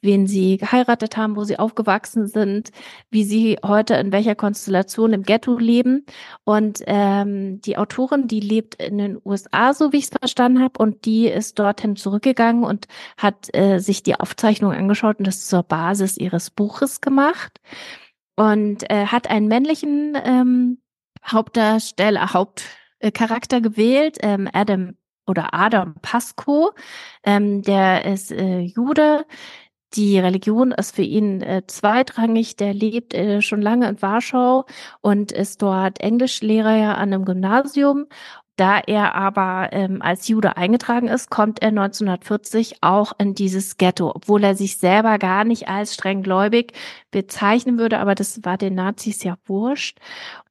[0.00, 2.70] wen sie geheiratet haben, wo sie aufgewachsen sind,
[3.10, 6.06] wie sie heute in welcher Konstellation im Ghetto leben.
[6.44, 10.82] Und ähm, die Autorin, die lebt in den USA, so wie ich es verstanden habe,
[10.82, 15.62] und die ist dorthin zurückgegangen und hat äh, sich die Aufzeichnung angeschaut und das zur
[15.62, 17.60] Basis ihres Buches gemacht.
[18.36, 20.78] Und äh, hat einen männlichen ähm,
[21.26, 24.94] Hauptdarsteller, Hauptcharakter gewählt, ähm, Adam
[25.26, 26.72] oder Adam Pasco,
[27.22, 29.26] ähm, der ist äh, Jude,
[29.94, 32.56] die Religion ist für ihn äh, zweitrangig.
[32.56, 34.66] Der lebt äh, schon lange in Warschau
[35.00, 38.06] und ist dort Englischlehrer ja an einem Gymnasium.
[38.58, 44.10] Da er aber ähm, als Jude eingetragen ist, kommt er 1940 auch in dieses Ghetto,
[44.12, 46.72] obwohl er sich selber gar nicht als streng gläubig
[47.12, 49.98] bezeichnen würde, aber das war den Nazis ja wurscht.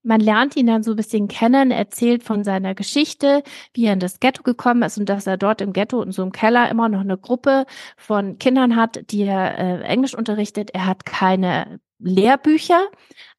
[0.03, 3.43] Man lernt ihn dann so ein bisschen kennen, erzählt von seiner Geschichte,
[3.73, 6.21] wie er in das Ghetto gekommen ist und dass er dort im Ghetto in so
[6.21, 7.65] einem Keller immer noch eine Gruppe
[7.97, 10.69] von Kindern hat, die er äh, Englisch unterrichtet.
[10.73, 12.87] Er hat keine Lehrbücher,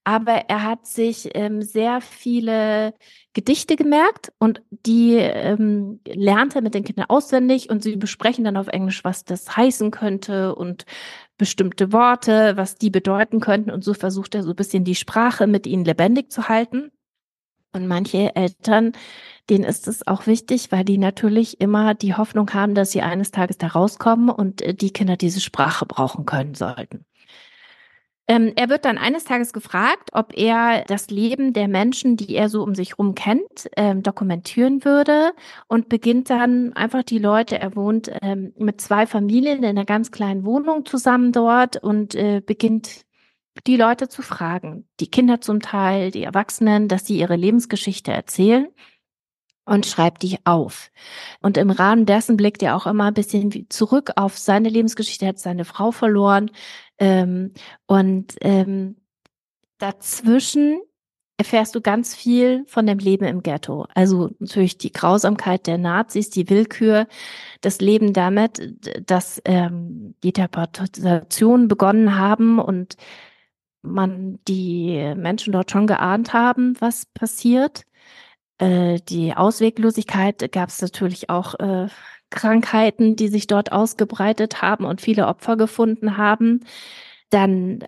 [0.09, 2.95] aber er hat sich ähm, sehr viele
[3.35, 8.57] Gedichte gemerkt und die ähm, lernt er mit den Kindern auswendig und sie besprechen dann
[8.57, 10.87] auf Englisch, was das heißen könnte und
[11.37, 15.47] bestimmte Worte, was die bedeuten könnten und so versucht er so ein bisschen die Sprache
[15.47, 16.91] mit ihnen lebendig zu halten.
[17.75, 18.93] Und manche Eltern,
[19.51, 23.31] denen ist es auch wichtig, weil die natürlich immer die Hoffnung haben, dass sie eines
[23.31, 27.05] Tages da rauskommen und äh, die Kinder diese Sprache brauchen können sollten.
[28.31, 32.51] Ähm, er wird dann eines Tages gefragt, ob er das Leben der Menschen, die er
[32.51, 35.33] so um sich herum kennt, ähm, dokumentieren würde
[35.67, 40.11] und beginnt dann einfach die Leute, er wohnt ähm, mit zwei Familien in einer ganz
[40.11, 43.07] kleinen Wohnung zusammen dort und äh, beginnt
[43.67, 48.69] die Leute zu fragen, die Kinder zum Teil, die Erwachsenen, dass sie ihre Lebensgeschichte erzählen
[49.65, 50.91] und schreibt die auf.
[51.41, 55.27] Und im Rahmen dessen blickt er auch immer ein bisschen zurück auf seine Lebensgeschichte.
[55.27, 56.51] Er hat seine Frau verloren,
[56.99, 57.53] ähm,
[57.87, 58.97] und ähm,
[59.79, 60.81] dazwischen
[61.39, 63.87] erfährst du ganz viel von dem Leben im Ghetto.
[63.95, 67.07] Also natürlich die Grausamkeit der Nazis, die Willkür,
[67.61, 68.61] das Leben damit,
[69.09, 72.97] dass ähm, die Deportationen begonnen haben und
[73.83, 77.85] man die Menschen dort schon geahnt haben, was passiert.
[78.59, 81.87] Äh, die Ausweglosigkeit gab es natürlich auch äh,
[82.31, 86.65] Krankheiten, die sich dort ausgebreitet haben und viele Opfer gefunden haben.
[87.31, 87.85] Dann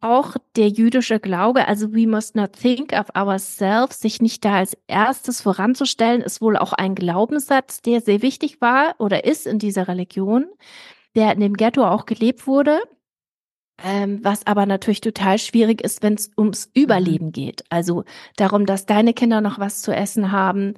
[0.00, 4.76] auch der jüdische Glaube, also we must not think of ourselves, sich nicht da als
[4.86, 9.88] erstes voranzustellen, ist wohl auch ein Glaubenssatz, der sehr wichtig war oder ist in dieser
[9.88, 10.46] Religion,
[11.14, 12.80] der in dem Ghetto auch gelebt wurde.
[13.82, 16.82] Ähm, was aber natürlich total schwierig ist, wenn es ums mhm.
[16.82, 17.64] Überleben geht.
[17.70, 18.04] Also
[18.36, 20.74] darum, dass deine Kinder noch was zu essen haben,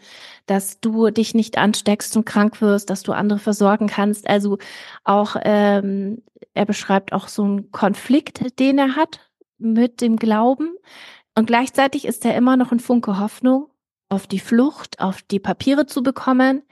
[0.46, 4.28] dass du dich nicht ansteckst und krank wirst, dass du andere versorgen kannst.
[4.28, 4.58] Also
[5.04, 6.22] auch, ähm,
[6.54, 9.20] er beschreibt auch so einen Konflikt, den er hat
[9.58, 10.74] mit dem Glauben.
[11.34, 13.68] Und gleichzeitig ist er immer noch ein Funke Hoffnung
[14.08, 16.62] auf die Flucht, auf die Papiere zu bekommen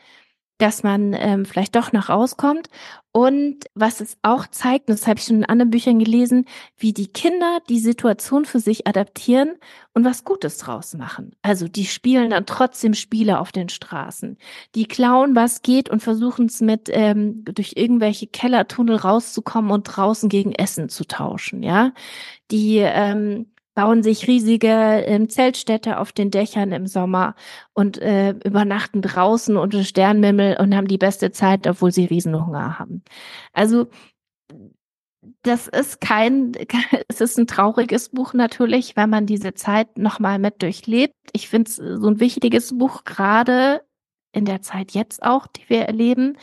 [0.61, 2.69] dass man ähm, vielleicht doch noch rauskommt.
[3.13, 6.45] Und was es auch zeigt, und das habe ich schon in anderen Büchern gelesen,
[6.77, 9.55] wie die Kinder die Situation für sich adaptieren
[9.95, 11.35] und was Gutes draus machen.
[11.43, 14.37] Also die spielen dann trotzdem Spiele auf den Straßen.
[14.77, 20.29] Die klauen, was geht und versuchen es mit ähm, durch irgendwelche Kellertunnel rauszukommen und draußen
[20.29, 21.65] gegen Essen zu tauschen.
[21.65, 21.93] Ja,
[22.51, 23.47] die ähm,
[23.81, 27.35] bauen sich riesige ähm, Zeltstädte auf den Dächern im Sommer
[27.73, 33.03] und äh, übernachten draußen unter Sternmimmel und haben die beste Zeit, obwohl sie Riesenhunger haben.
[33.55, 33.87] Also
[35.41, 36.53] das ist kein,
[37.09, 41.15] es ist ein trauriges Buch natürlich, wenn man diese Zeit nochmal mit durchlebt.
[41.33, 43.81] Ich finde es so ein wichtiges Buch, gerade
[44.33, 46.37] in der Zeit jetzt auch, die wir erleben,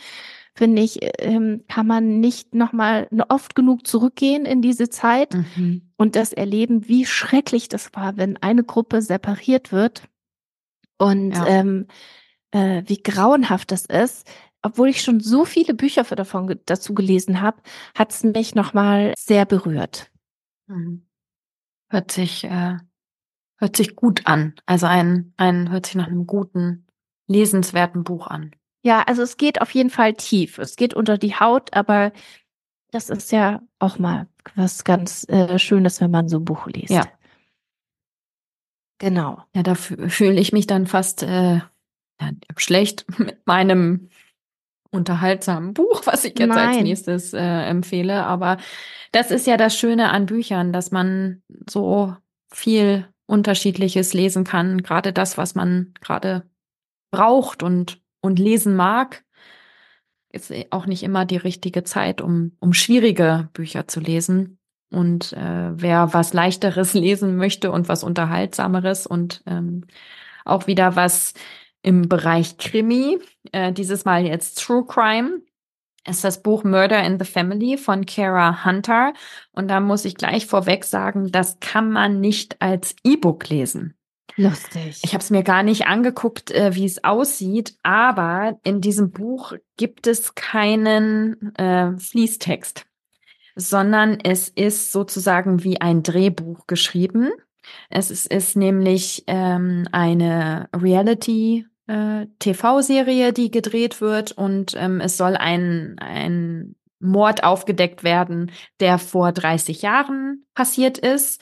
[0.58, 5.92] finde ich, ähm, kann man nicht nochmal oft genug zurückgehen in diese Zeit mhm.
[5.96, 10.08] und das erleben, wie schrecklich das war, wenn eine Gruppe separiert wird
[10.98, 11.46] und ja.
[11.46, 11.86] ähm,
[12.50, 14.28] äh, wie grauenhaft das ist.
[14.60, 17.62] Obwohl ich schon so viele Bücher für davon dazu gelesen habe,
[17.96, 20.10] hat es mich nochmal sehr berührt.
[20.66, 21.06] Mhm.
[21.88, 22.78] Hört sich, äh,
[23.58, 24.54] hört sich gut an.
[24.66, 26.88] Also ein, ein, hört sich nach einem guten,
[27.28, 28.50] lesenswerten Buch an.
[28.88, 30.56] Ja, also es geht auf jeden Fall tief.
[30.56, 32.10] Es geht unter die Haut, aber
[32.90, 36.88] das ist ja auch mal was ganz äh, Schönes, wenn man so ein Buch liest.
[36.88, 37.02] Ja.
[38.96, 39.44] Genau.
[39.54, 44.08] Ja, da fühle ich mich dann fast äh, ja, schlecht mit meinem
[44.90, 46.68] unterhaltsamen Buch, was ich jetzt Nein.
[46.68, 48.24] als nächstes äh, empfehle.
[48.24, 48.56] Aber
[49.12, 52.16] das ist ja das Schöne an Büchern, dass man so
[52.50, 54.82] viel Unterschiedliches lesen kann.
[54.82, 56.48] Gerade das, was man gerade
[57.10, 59.24] braucht und und lesen mag,
[60.30, 64.58] ist auch nicht immer die richtige Zeit, um, um schwierige Bücher zu lesen.
[64.90, 69.86] Und äh, wer was leichteres lesen möchte und was unterhaltsameres und ähm,
[70.44, 71.34] auch wieder was
[71.82, 73.18] im Bereich Krimi,
[73.52, 75.42] äh, dieses Mal jetzt True Crime,
[76.06, 79.12] ist das Buch Murder in the Family von Kara Hunter.
[79.52, 83.97] Und da muss ich gleich vorweg sagen, das kann man nicht als E-Book lesen.
[84.38, 85.00] Lustig.
[85.02, 89.54] Ich habe es mir gar nicht angeguckt, äh, wie es aussieht, aber in diesem Buch
[89.76, 92.86] gibt es keinen äh, Fließtext,
[93.56, 97.32] sondern es ist sozusagen wie ein Drehbuch geschrieben.
[97.90, 105.16] Es ist, ist nämlich ähm, eine Reality äh, TV-Serie, die gedreht wird und ähm, es
[105.16, 111.40] soll ein, ein Mord aufgedeckt werden, der vor 30 Jahren passiert ist.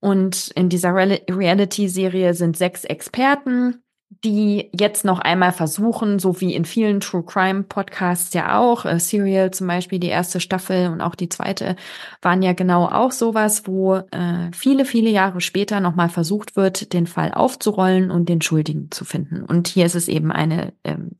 [0.00, 3.82] Und in dieser Reality-Serie sind sechs Experten,
[4.24, 8.98] die jetzt noch einmal versuchen, so wie in vielen True Crime Podcasts ja auch, äh,
[8.98, 11.76] Serial zum Beispiel, die erste Staffel und auch die zweite
[12.22, 17.06] waren ja genau auch sowas, wo äh, viele, viele Jahre später nochmal versucht wird, den
[17.06, 19.42] Fall aufzurollen und den Schuldigen zu finden.
[19.42, 21.12] Und hier ist es eben eine ähm,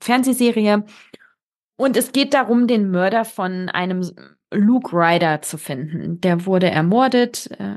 [0.00, 0.84] Fernsehserie.
[1.76, 4.08] Und es geht darum, den Mörder von einem
[4.52, 6.20] Luke Ryder zu finden.
[6.20, 7.76] Der wurde ermordet äh,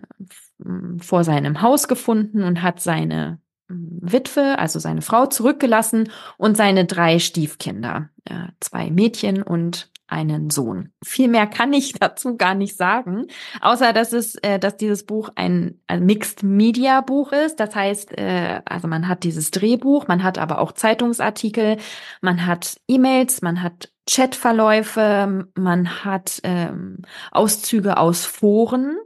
[1.00, 6.86] vor seinem Haus gefunden und hat seine hm, Witwe, also seine Frau, zurückgelassen und seine
[6.86, 10.92] drei Stiefkinder, äh, zwei Mädchen und einen Sohn.
[11.04, 13.28] Viel mehr kann ich dazu gar nicht sagen,
[13.62, 17.60] außer dass es, äh, dass dieses Buch ein, ein Mixed Media Buch ist.
[17.60, 21.78] Das heißt, äh, also man hat dieses Drehbuch, man hat aber auch Zeitungsartikel,
[22.22, 27.00] man hat E-Mails, man hat Chatverläufe, man hat ähm,
[27.32, 28.98] Auszüge aus Foren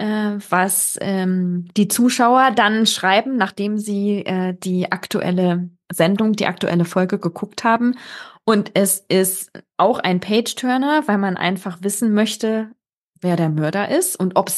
[0.00, 6.84] äh, was ähm, die Zuschauer dann schreiben, nachdem sie äh, die aktuelle Sendung, die aktuelle
[6.86, 7.96] Folge geguckt haben.
[8.44, 12.70] Und es ist auch ein Page-Turner, weil man einfach wissen möchte,
[13.20, 14.48] wer der Mörder ist und ob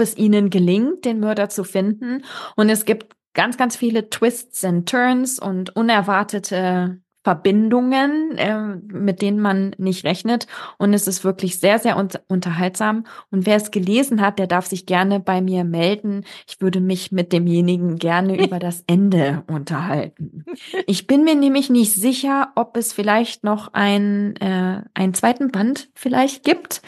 [0.00, 2.24] es ihnen gelingt, den Mörder zu finden.
[2.56, 9.40] Und es gibt ganz, ganz viele Twists and Turns und unerwartete Verbindungen, äh, mit denen
[9.40, 10.46] man nicht rechnet.
[10.76, 13.04] Und es ist wirklich sehr, sehr un unterhaltsam.
[13.30, 16.24] Und wer es gelesen hat, der darf sich gerne bei mir melden.
[16.46, 20.44] Ich würde mich mit demjenigen gerne über das Ende unterhalten.
[20.86, 25.88] Ich bin mir nämlich nicht sicher, ob es vielleicht noch ein, äh, einen zweiten Band
[25.94, 26.82] vielleicht gibt.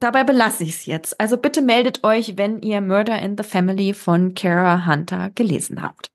[0.00, 1.18] Dabei belasse ich es jetzt.
[1.18, 6.10] Also bitte meldet euch, wenn ihr Murder in the Family von Kara Hunter gelesen habt.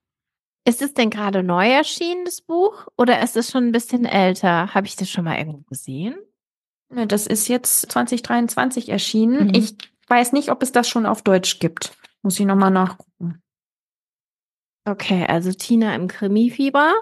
[0.66, 2.88] Ist es denn gerade neu erschienen, das Buch?
[2.98, 4.74] Oder ist es schon ein bisschen älter?
[4.74, 6.16] Habe ich das schon mal irgendwo gesehen?
[6.90, 9.48] Das ist jetzt 2023 erschienen.
[9.48, 9.54] Mhm.
[9.56, 9.76] Ich
[10.08, 11.98] weiß nicht, ob es das schon auf Deutsch gibt.
[12.22, 13.42] Muss ich nochmal nachgucken.
[14.86, 16.94] Okay, also Tina im Krimi-Fieber.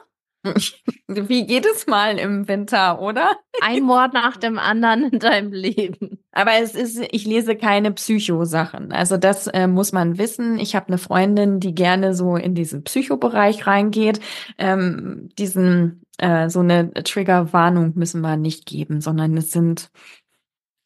[1.08, 3.32] Wie jedes Mal im Winter, oder?
[3.62, 6.24] Ein Mord nach dem anderen in deinem Leben.
[6.32, 8.92] Aber es ist, ich lese keine Psycho-Sachen.
[8.92, 10.58] Also das äh, muss man wissen.
[10.60, 14.20] Ich habe eine Freundin, die gerne so in diesen Psychobereich reingeht.
[14.58, 19.92] Ähm, diesen äh, so eine Triggerwarnung müssen wir nicht geben, sondern es sind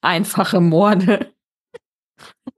[0.01, 1.34] einfache Morde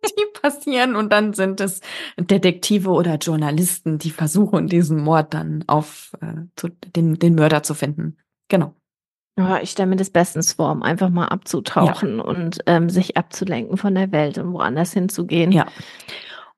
[0.18, 1.82] die passieren und dann sind es
[2.18, 7.74] Detektive oder Journalisten, die versuchen, diesen Mord dann auf äh, zu, den, den Mörder zu
[7.74, 8.18] finden.
[8.48, 8.74] Genau.
[9.38, 12.24] Ja, ich stelle mir das bestens vor, um einfach mal abzutauchen ja.
[12.24, 15.52] und ähm, sich abzulenken von der Welt und woanders hinzugehen.
[15.52, 15.68] Ja.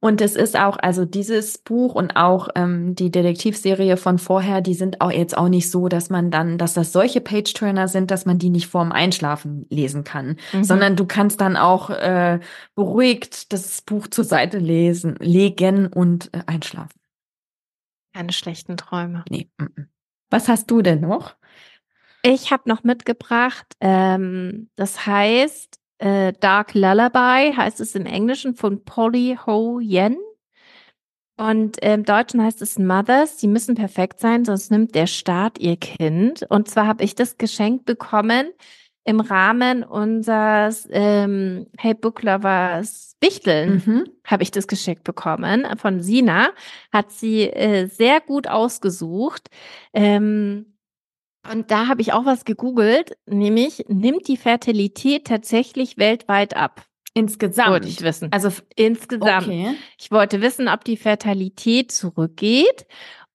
[0.02, 4.74] Und es ist auch, also dieses Buch und auch ähm, die Detektivserie von vorher, die
[4.74, 8.26] sind auch jetzt auch nicht so, dass man dann, dass das solche Page-Turner sind, dass
[8.26, 10.64] man die nicht vorm Einschlafen lesen kann, mhm.
[10.64, 12.40] sondern du kannst dann auch äh,
[12.76, 16.98] beruhigt das Buch zur Seite lesen, legen und äh, einschlafen.
[18.14, 19.26] Keine schlechten Träume.
[19.30, 19.50] Nee.
[19.58, 19.86] M -m.
[20.30, 21.36] Was hast du denn noch?
[22.22, 28.84] Ich habe noch mitgebracht, ähm, das heißt äh, Dark Lullaby heißt es im Englischen von
[28.84, 30.18] Polly Ho Yen.
[31.38, 35.78] Und im Deutschen heißt es Mothers, sie müssen perfekt sein, sonst nimmt der Staat ihr
[35.78, 36.46] Kind.
[36.50, 38.52] Und zwar habe ich das geschenkt bekommen
[39.06, 44.04] im Rahmen unseres ähm, Hey Book Lovers Wichteln mhm.
[44.26, 46.50] habe ich das geschenkt bekommen von Sina.
[46.92, 49.50] Hat sie äh, sehr gut ausgesucht.
[49.94, 50.78] Ähm,
[51.52, 56.86] und da habe ich auch was gegoogelt, nämlich nimmt die Fertilität tatsächlich weltweit ab?
[57.14, 57.70] Insgesamt.
[57.70, 58.32] Wollte ich wissen.
[58.32, 59.48] Also insgesamt.
[59.48, 59.76] Okay.
[59.98, 62.86] Ich wollte wissen, ob die Fertilität zurückgeht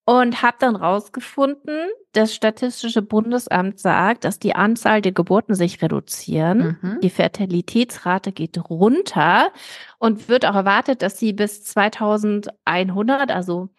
[0.05, 6.79] und habe dann rausgefunden, das Statistische Bundesamt sagt, dass die Anzahl der Geburten sich reduzieren.
[6.81, 7.01] Mhm.
[7.01, 9.51] Die Fertilitätsrate geht runter
[9.99, 13.71] und wird auch erwartet, dass sie bis 2100, also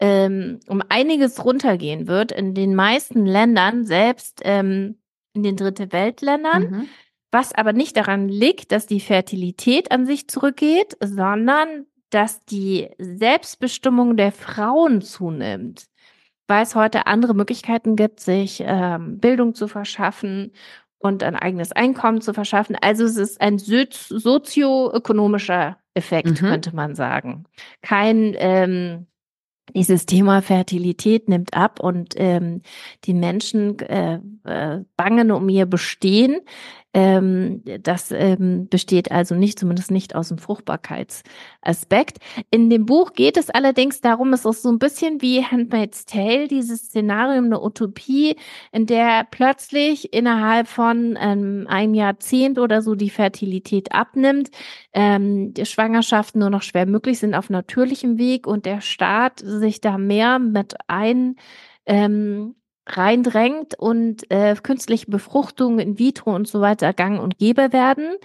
[0.00, 4.96] ähm, um einiges runtergehen wird in den meisten Ländern, selbst ähm,
[5.32, 6.62] in den Dritte Weltländern.
[6.62, 6.88] Mhm.
[7.30, 14.16] Was aber nicht daran liegt, dass die Fertilität an sich zurückgeht, sondern dass die Selbstbestimmung
[14.16, 15.86] der Frauen zunimmt,
[16.46, 20.52] weil es heute andere Möglichkeiten gibt, sich ähm, Bildung zu verschaffen
[20.98, 22.76] und ein eigenes Einkommen zu verschaffen.
[22.80, 26.46] Also es ist ein sozioökonomischer Effekt, mhm.
[26.46, 27.46] könnte man sagen.
[27.82, 29.08] Kein ähm,
[29.74, 32.62] dieses Thema Fertilität nimmt ab und ähm,
[33.04, 36.40] die Menschen äh, äh, bangen um ihr Bestehen.
[36.94, 42.18] Ähm, das ähm, besteht also nicht, zumindest nicht aus dem Fruchtbarkeitsaspekt.
[42.52, 46.46] In dem Buch geht es allerdings darum, es ist so ein bisschen wie Handmaid's Tale,
[46.46, 48.36] dieses Szenarium, eine Utopie,
[48.70, 54.50] in der plötzlich innerhalb von ähm, einem Jahrzehnt oder so die Fertilität abnimmt,
[54.92, 59.80] ähm, die Schwangerschaften nur noch schwer möglich sind auf natürlichem Weg und der Staat sich
[59.80, 61.34] da mehr mit ein
[61.86, 62.54] ähm,
[62.86, 68.16] reindrängt und äh, künstliche Befruchtung in vitro und so weiter gang und gäbe werden.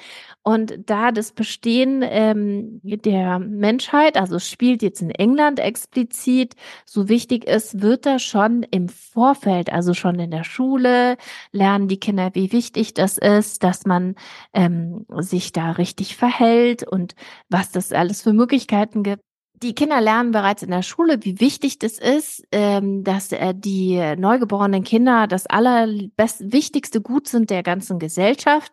[0.44, 7.46] Und da das Bestehen ähm, der Menschheit, also spielt jetzt in England explizit, so wichtig
[7.46, 11.18] ist, wird da schon im Vorfeld, also schon in der Schule,
[11.52, 14.16] lernen die Kinder, wie wichtig das ist, dass man
[14.54, 17.16] ähm, sich da richtig verhält und
[17.50, 19.29] was das alles für Möglichkeiten gibt
[19.62, 24.16] die Kinder lernen bereits in der Schule, wie wichtig das ist, ähm, dass äh, die
[24.18, 28.72] neugeborenen Kinder das allerbest wichtigste Gut sind der ganzen Gesellschaft.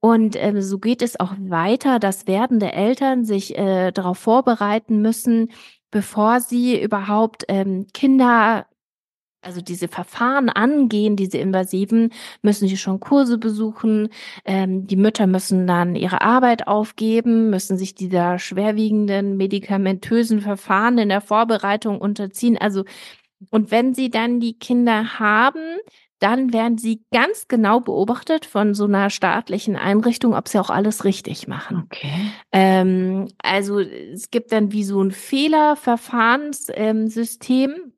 [0.00, 5.52] Und ähm, so geht es auch weiter, dass werdende Eltern sich äh, darauf vorbereiten müssen,
[5.92, 8.66] bevor sie überhaupt ähm, Kinder
[9.42, 12.10] also diese Verfahren angehen, diese invasiven,
[12.42, 14.08] müssen sie schon Kurse besuchen.
[14.44, 21.08] Ähm, die Mütter müssen dann ihre Arbeit aufgeben, müssen sich dieser schwerwiegenden medikamentösen Verfahren in
[21.08, 22.56] der Vorbereitung unterziehen.
[22.56, 22.84] Also,
[23.50, 25.78] und wenn sie dann die Kinder haben,
[26.22, 31.04] dann werden sie ganz genau beobachtet von so einer staatlichen Einrichtung, ob sie auch alles
[31.04, 31.82] richtig machen.
[31.86, 32.30] Okay.
[32.52, 37.70] Ähm, also es gibt dann wie so ein Fehlerverfahrenssystem.
[37.70, 37.92] Ähm,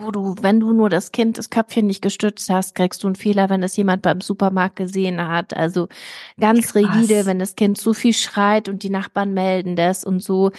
[0.00, 3.16] wo du, wenn du nur das Kind, das Köpfchen nicht gestützt hast, kriegst du einen
[3.16, 5.56] Fehler, wenn es jemand beim Supermarkt gesehen hat.
[5.56, 5.88] Also
[6.38, 6.76] ganz Krass.
[6.76, 10.50] rigide, wenn das Kind zu viel schreit und die Nachbarn melden das und so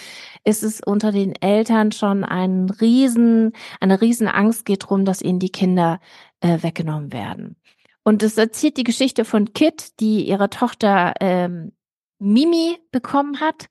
[0.44, 5.40] ist es unter den Eltern schon ein riesen, eine riesen Angst geht drum, dass ihnen
[5.40, 6.00] die Kinder
[6.42, 7.56] äh, weggenommen werden.
[8.04, 11.72] Und es erzählt die Geschichte von Kit, die ihre Tochter ähm,
[12.22, 13.68] Mimi bekommen hat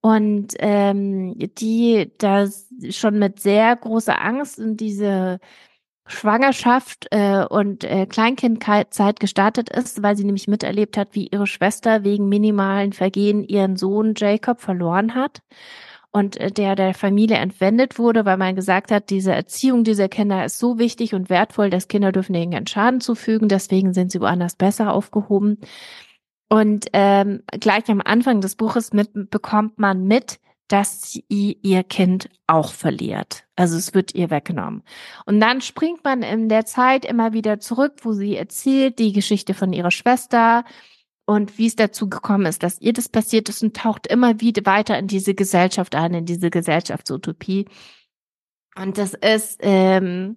[0.00, 2.46] und ähm, die da
[2.90, 5.38] schon mit sehr großer Angst in diese
[6.06, 12.02] Schwangerschaft äh, und äh, Kleinkindzeit gestartet ist, weil sie nämlich miterlebt hat, wie ihre Schwester
[12.04, 15.42] wegen minimalen Vergehen ihren Sohn Jacob verloren hat
[16.10, 20.44] und äh, der der Familie entwendet wurde, weil man gesagt hat, diese Erziehung dieser Kinder
[20.44, 24.56] ist so wichtig und wertvoll, dass Kinder dürfen irgendeinen Schaden zufügen, deswegen sind sie woanders
[24.56, 25.58] besser aufgehoben.
[26.52, 30.38] Und ähm, gleich am Anfang des Buches mit, bekommt man mit,
[30.68, 33.46] dass sie ihr Kind auch verliert.
[33.56, 34.82] Also es wird ihr weggenommen.
[35.24, 39.54] Und dann springt man in der Zeit immer wieder zurück, wo sie erzählt die Geschichte
[39.54, 40.64] von ihrer Schwester
[41.24, 44.66] und wie es dazu gekommen ist, dass ihr das passiert ist und taucht immer wieder
[44.66, 47.64] weiter in diese Gesellschaft ein, in diese Gesellschaftsutopie.
[48.76, 50.36] Und das ist ähm,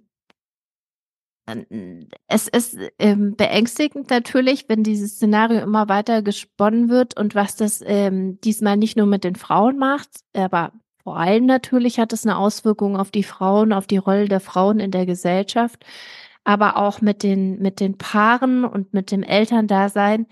[2.28, 7.84] es ist ähm, beängstigend natürlich, wenn dieses Szenario immer weiter gesponnen wird und was das
[7.86, 10.72] ähm, diesmal nicht nur mit den Frauen macht, aber
[11.04, 14.80] vor allem natürlich hat es eine Auswirkung auf die Frauen, auf die Rolle der Frauen
[14.80, 15.86] in der Gesellschaft,
[16.44, 20.26] aber auch mit den, mit den Paaren und mit dem Elterndasein.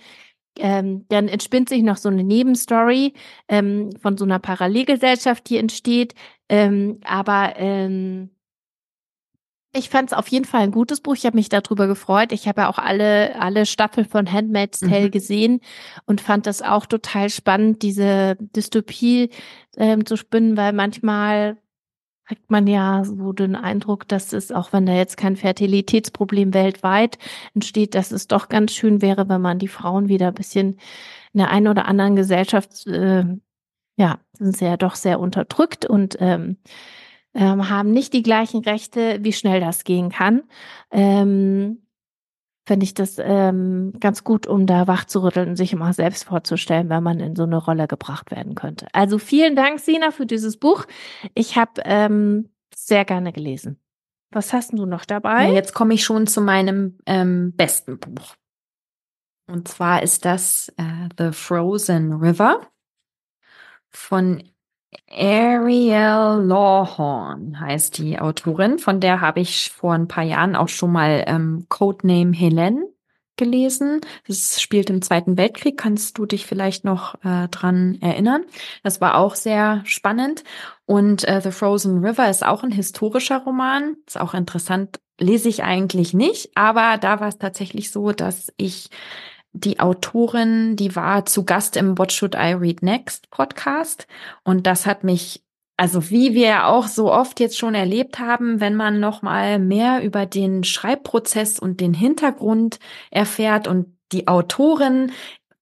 [0.57, 3.13] Ähm, dann entspinnt sich noch so eine Nebenstory
[3.47, 6.15] ähm, von so einer Parallelgesellschaft, die entsteht.
[6.49, 8.31] Ähm, aber ähm,
[9.75, 11.15] ich fand es auf jeden Fall ein gutes Buch.
[11.15, 12.31] Ich habe mich darüber gefreut.
[12.31, 15.11] Ich habe ja auch alle, alle Staffeln von Handmaid's Tale mhm.
[15.11, 15.61] gesehen
[16.05, 19.31] und fand das auch total spannend, diese Dystopie
[19.75, 21.57] ähm, zu spinnen, weil manchmal
[22.25, 27.17] kriegt man ja so den Eindruck, dass es, auch wenn da jetzt kein Fertilitätsproblem weltweit
[27.53, 30.77] entsteht, dass es doch ganz schön wäre, wenn man die Frauen wieder ein bisschen
[31.33, 33.25] in der einen oder anderen Gesellschaft, äh,
[33.97, 36.57] ja, sind sie ja doch sehr unterdrückt und ähm,
[37.33, 40.43] ähm, haben nicht die gleichen Rechte, wie schnell das gehen kann.
[40.91, 41.79] Ähm,
[42.65, 46.23] Fände ich das ähm, ganz gut, um da wach zu rütteln und sich immer selbst
[46.23, 48.87] vorzustellen, wenn man in so eine Rolle gebracht werden könnte.
[48.93, 50.85] Also vielen Dank, Sina, für dieses Buch.
[51.33, 53.81] Ich habe ähm, sehr gerne gelesen.
[54.31, 55.47] Was hast du noch dabei?
[55.47, 58.33] Ja, jetzt komme ich schon zu meinem ähm, besten Buch.
[59.51, 62.61] Und zwar ist das äh, The Frozen River
[63.89, 64.41] von
[65.09, 68.79] Ariel Lawhorn heißt die Autorin.
[68.79, 72.83] Von der habe ich vor ein paar Jahren auch schon mal ähm, Codename Helen
[73.37, 74.01] gelesen.
[74.27, 75.77] Das spielt im Zweiten Weltkrieg.
[75.77, 78.43] Kannst du dich vielleicht noch äh, dran erinnern?
[78.83, 80.43] Das war auch sehr spannend.
[80.85, 83.95] Und äh, The Frozen River ist auch ein historischer Roman.
[84.07, 84.99] Ist auch interessant.
[85.19, 88.89] Lese ich eigentlich nicht, aber da war es tatsächlich so, dass ich
[89.53, 94.07] die Autorin, die war zu Gast im What Should I Read Next Podcast.
[94.43, 95.43] Und das hat mich,
[95.77, 100.03] also wie wir auch so oft jetzt schon erlebt haben, wenn man noch mal mehr
[100.03, 102.79] über den Schreibprozess und den Hintergrund
[103.11, 105.11] erfährt und die Autorin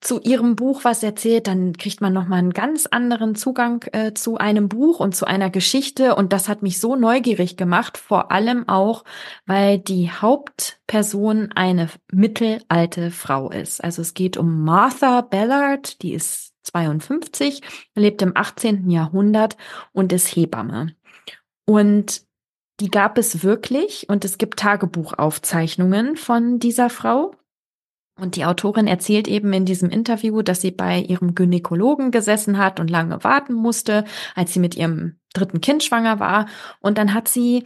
[0.02, 4.14] zu ihrem Buch was erzählt, dann kriegt man noch mal einen ganz anderen Zugang äh,
[4.14, 8.32] zu einem Buch und zu einer Geschichte und das hat mich so neugierig gemacht, vor
[8.32, 9.04] allem auch,
[9.46, 13.84] weil die Hauptperson eine mittelalte Frau ist.
[13.84, 17.62] Also es geht um Martha Ballard, die ist 52,
[17.96, 18.90] lebt im 18.
[18.90, 19.56] Jahrhundert
[19.94, 20.96] und ist Hebamme.
[21.66, 22.24] Und
[22.80, 27.36] die gab es wirklich und es gibt Tagebuchaufzeichnungen von dieser Frau.
[28.20, 32.80] Und die Autorin erzählt eben in diesem Interview, dass sie bei ihrem Gynäkologen gesessen hat
[32.80, 34.04] und lange warten musste,
[34.36, 36.48] als sie mit ihrem dritten Kind schwanger war.
[36.82, 37.64] Und dann hat sie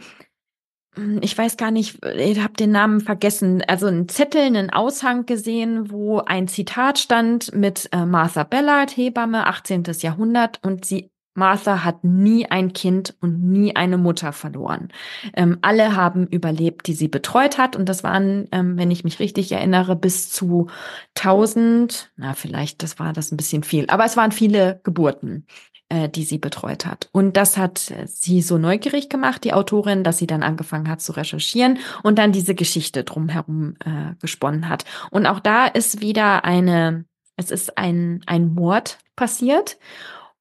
[0.96, 5.26] hm, ich weiß gar nicht, ich habe den Namen vergessen, also einen Zettel, einen Aushang
[5.26, 9.84] gesehen, wo ein Zitat stand mit äh, Martha Ballard, Hebamme, 18.
[10.00, 14.88] Jahrhundert, und sie Martha hat nie ein Kind und nie eine Mutter verloren.
[15.34, 17.76] Ähm, alle haben überlebt, die sie betreut hat.
[17.76, 20.68] Und das waren, ähm, wenn ich mich richtig erinnere, bis zu
[21.14, 25.46] 1000, na vielleicht, das war das ein bisschen viel, aber es waren viele Geburten
[25.88, 27.08] äh, die sie betreut hat.
[27.12, 31.12] Und das hat sie so neugierig gemacht, die Autorin, dass sie dann angefangen hat zu
[31.12, 34.84] recherchieren und dann diese Geschichte drumherum äh, gesponnen hat.
[35.10, 37.04] Und auch da ist wieder eine,
[37.36, 39.78] es ist ein, ein Mord passiert.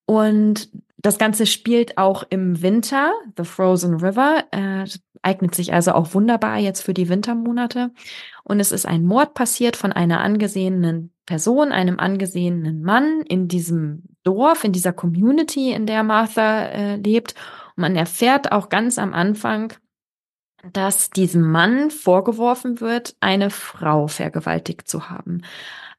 [0.06, 0.70] Und
[1.06, 3.14] das Ganze spielt auch im Winter.
[3.38, 4.86] The Frozen River äh,
[5.22, 7.92] eignet sich also auch wunderbar jetzt für die Wintermonate.
[8.44, 14.04] Und es ist ein Mord passiert von einer angesehenen Person, einem angesehenen Mann in diesem
[14.24, 17.36] Dorf, in dieser Community, in der Martha äh, lebt.
[17.76, 19.74] Und man erfährt auch ganz am Anfang,
[20.74, 25.44] dass diesem Mann vorgeworfen wird, eine Frau vergewaltigt zu haben.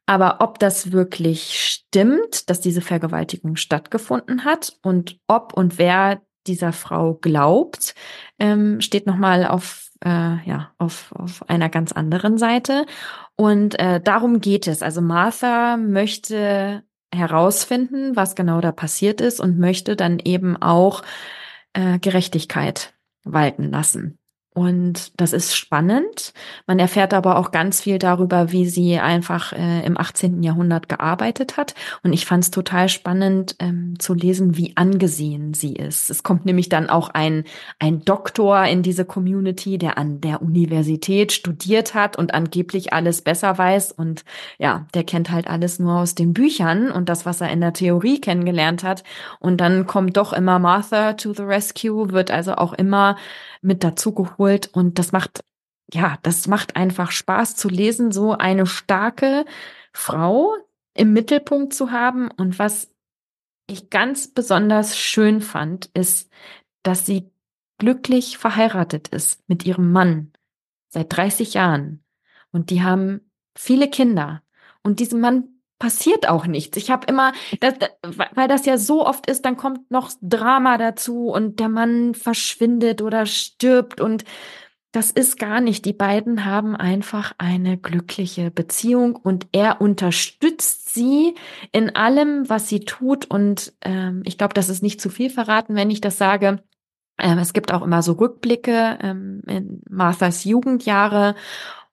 [0.07, 6.73] Aber ob das wirklich stimmt, dass diese Vergewaltigung stattgefunden hat und ob und wer dieser
[6.73, 7.95] Frau glaubt,
[8.39, 10.09] ähm, steht nochmal auf, äh,
[10.49, 12.87] ja, auf, auf einer ganz anderen Seite.
[13.35, 14.81] Und äh, darum geht es.
[14.81, 21.03] Also Martha möchte herausfinden, was genau da passiert ist und möchte dann eben auch
[21.73, 22.95] äh, Gerechtigkeit
[23.25, 24.19] walten lassen.
[24.57, 26.33] Und das ist spannend.
[26.67, 30.43] Man erfährt aber auch ganz viel darüber, wie sie einfach äh, im 18.
[30.43, 31.75] Jahrhundert gearbeitet hat.
[32.03, 36.09] Und ich fand es total spannend ähm, zu lesen, wie angesehen sie ist.
[36.09, 37.45] Es kommt nämlich dann auch ein,
[37.81, 43.59] ein Doktor in diese Community, der an der Universität studiert hat und angeblich alles besser
[43.59, 43.93] weiß.
[43.93, 44.25] Und
[44.57, 47.75] ja, der kennt halt alles nur aus den Büchern und das, was er in der
[47.75, 49.05] Theorie kennengelernt hat.
[49.39, 53.17] Und dann kommt doch immer Martha to the rescue, wird also auch immer
[53.67, 55.45] mit dazu geholt und das macht,
[55.93, 59.45] ja, das macht einfach Spaß zu lesen, so eine starke
[59.93, 60.55] Frau
[60.95, 62.31] im Mittelpunkt zu haben.
[62.31, 62.91] Und was
[63.67, 66.31] ich ganz besonders schön fand, ist,
[66.83, 67.31] dass sie
[67.79, 70.33] glücklich verheiratet ist mit ihrem Mann
[70.89, 72.05] seit 30 Jahren.
[72.53, 73.21] Und die haben
[73.57, 74.43] viele Kinder.
[74.83, 76.77] Und diesem Mann passiert auch nichts.
[76.77, 77.75] Ich habe immer, das,
[78.35, 83.03] weil das ja so oft ist, dann kommt noch Drama dazu und der Mann verschwindet
[83.03, 84.25] oder stirbt und
[84.97, 85.85] das ist gar nicht.
[85.85, 91.35] Die beiden haben einfach eine glückliche Beziehung und er unterstützt sie
[91.71, 93.27] in allem, was sie tut.
[93.27, 96.63] Und ähm, ich glaube, das ist nicht zu viel verraten, wenn ich das sage.
[97.19, 101.35] Ähm, es gibt auch immer so Rückblicke ähm, in Marthas Jugendjahre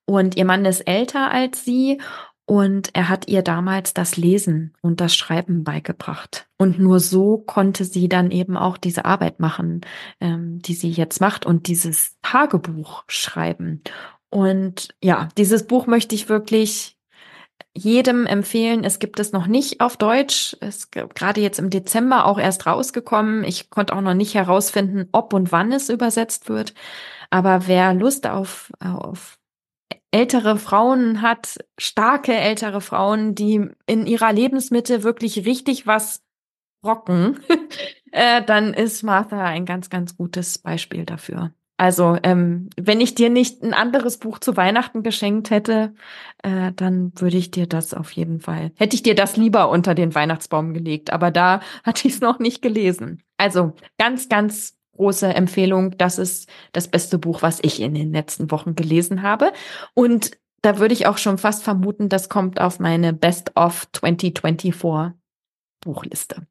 [0.05, 1.99] und ihr Mann ist älter als sie
[2.45, 6.47] und er hat ihr damals das Lesen und das Schreiben beigebracht.
[6.57, 9.81] Und nur so konnte sie dann eben auch diese Arbeit machen,
[10.19, 13.81] ähm, die sie jetzt macht und dieses Tagebuch schreiben.
[14.29, 16.97] Und ja, dieses Buch möchte ich wirklich
[17.75, 18.83] jedem empfehlen.
[18.83, 20.55] Es gibt es noch nicht auf Deutsch.
[20.59, 23.43] Es ist gerade jetzt im Dezember auch erst rausgekommen.
[23.45, 26.73] Ich konnte auch noch nicht herausfinden, ob und wann es übersetzt wird.
[27.29, 29.39] Aber wer Lust auf, auf
[30.13, 36.21] ältere Frauen hat, starke ältere Frauen, die in ihrer Lebensmitte wirklich richtig was
[36.85, 37.39] rocken,
[38.11, 41.51] äh, dann ist Martha ein ganz, ganz gutes Beispiel dafür.
[41.77, 45.95] Also, ähm, wenn ich dir nicht ein anderes Buch zu Weihnachten geschenkt hätte,
[46.43, 49.95] äh, dann würde ich dir das auf jeden Fall, hätte ich dir das lieber unter
[49.95, 53.23] den Weihnachtsbaum gelegt, aber da hatte ich es noch nicht gelesen.
[53.37, 55.97] Also, ganz, ganz große Empfehlung.
[55.97, 59.51] Das ist das beste Buch, was ich in den letzten Wochen gelesen habe.
[59.93, 60.31] Und
[60.61, 65.13] da würde ich auch schon fast vermuten, das kommt auf meine Best of 2024
[65.81, 66.47] Buchliste.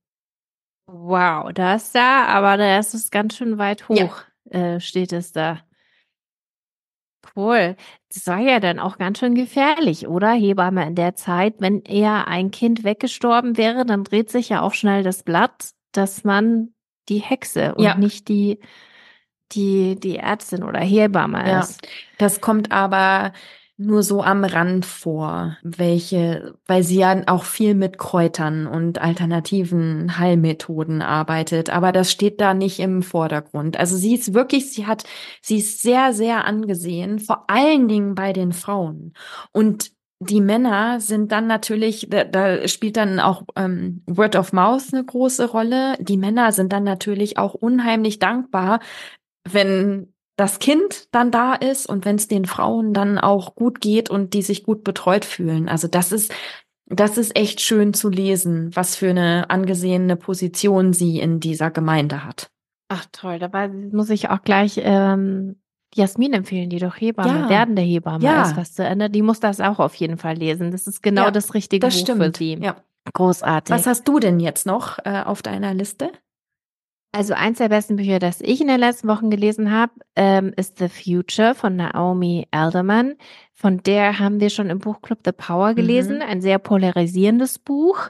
[0.87, 4.19] Wow, da ist da, aber da ist es ganz schön weit hoch,
[4.51, 4.75] ja.
[4.75, 5.61] äh, steht es da.
[7.35, 7.77] Cool.
[8.13, 10.33] Das war ja dann auch ganz schön gefährlich, oder?
[10.33, 14.75] Hebamme in der Zeit, wenn eher ein Kind weggestorben wäre, dann dreht sich ja auch
[14.75, 16.75] schnell das Blatt, dass man
[17.09, 17.97] die Hexe und ja.
[17.97, 18.59] nicht die,
[19.53, 21.61] die, die Ärztin oder Hebamme ja.
[21.61, 21.87] ist.
[22.19, 23.33] Das kommt aber
[23.77, 30.19] nur so am Rand vor, welche, weil sie ja auch viel mit Kräutern und alternativen
[30.19, 33.79] Heilmethoden arbeitet, aber das steht da nicht im Vordergrund.
[33.79, 35.05] Also sie ist wirklich, sie hat,
[35.41, 39.15] sie ist sehr, sehr angesehen, vor allen Dingen bei den Frauen.
[39.53, 39.91] Und
[40.29, 45.05] die Männer sind dann natürlich, da, da spielt dann auch ähm, Word of Mouth eine
[45.05, 45.97] große Rolle.
[46.01, 48.81] Die Männer sind dann natürlich auch unheimlich dankbar,
[49.51, 54.11] wenn das Kind dann da ist und wenn es den Frauen dann auch gut geht
[54.11, 55.69] und die sich gut betreut fühlen.
[55.69, 56.33] Also das ist,
[56.87, 62.25] das ist echt schön zu lesen, was für eine angesehene Position sie in dieser Gemeinde
[62.25, 62.51] hat.
[62.89, 65.62] Ach toll, dabei muss ich auch gleich ähm,
[65.95, 67.49] Jasmin empfehlen, die doch Hebamme, ja.
[67.49, 68.43] werdende Hebamme ja.
[68.43, 69.11] ist, was zu Ende.
[69.11, 70.71] Die muss das auch auf jeden Fall lesen.
[70.71, 72.23] Das ist genau ja, das richtige das Buch stimmt.
[72.23, 72.59] für sie.
[72.61, 72.77] Ja.
[73.13, 73.75] Großartig.
[73.75, 76.13] Was hast du denn jetzt noch äh, auf deiner Liste?
[77.15, 80.79] Also eins der besten Bücher, das ich in den letzten Wochen gelesen habe, ähm, ist
[80.79, 83.17] The Future von Naomi Alderman.
[83.53, 86.23] Von der haben wir schon im Buchclub The Power gelesen, mhm.
[86.23, 88.09] ein sehr polarisierendes Buch.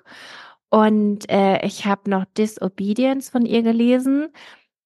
[0.71, 4.29] Und äh, ich habe noch Disobedience von ihr gelesen.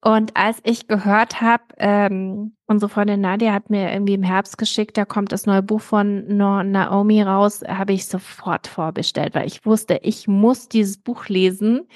[0.06, 4.96] Und als ich gehört habe, ähm, unsere Freundin Nadia hat mir irgendwie im Herbst geschickt,
[4.96, 9.98] da kommt das neue Buch von Naomi raus, habe ich sofort vorbestellt, weil ich wusste,
[10.04, 11.88] ich muss dieses Buch lesen.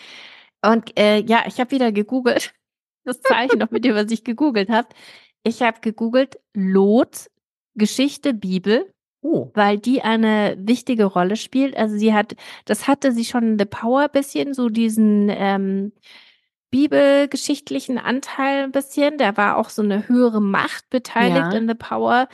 [0.61, 2.53] Und äh, ja, ich habe wieder gegoogelt.
[3.05, 4.89] Das zeige ich noch mit dir, was ich gegoogelt habe.
[5.43, 7.31] Ich habe gegoogelt Lot,
[7.75, 8.93] Geschichte, Bibel.
[9.23, 9.51] Oh.
[9.55, 11.77] Weil die eine wichtige Rolle spielt.
[11.77, 12.35] Also sie hat,
[12.65, 15.93] das hatte sie schon in The Power bisschen, so diesen ähm,
[16.71, 19.19] bibelgeschichtlichen Anteil ein bisschen.
[19.19, 21.53] Da war auch so eine höhere Macht beteiligt ja.
[21.53, 22.29] in The Power.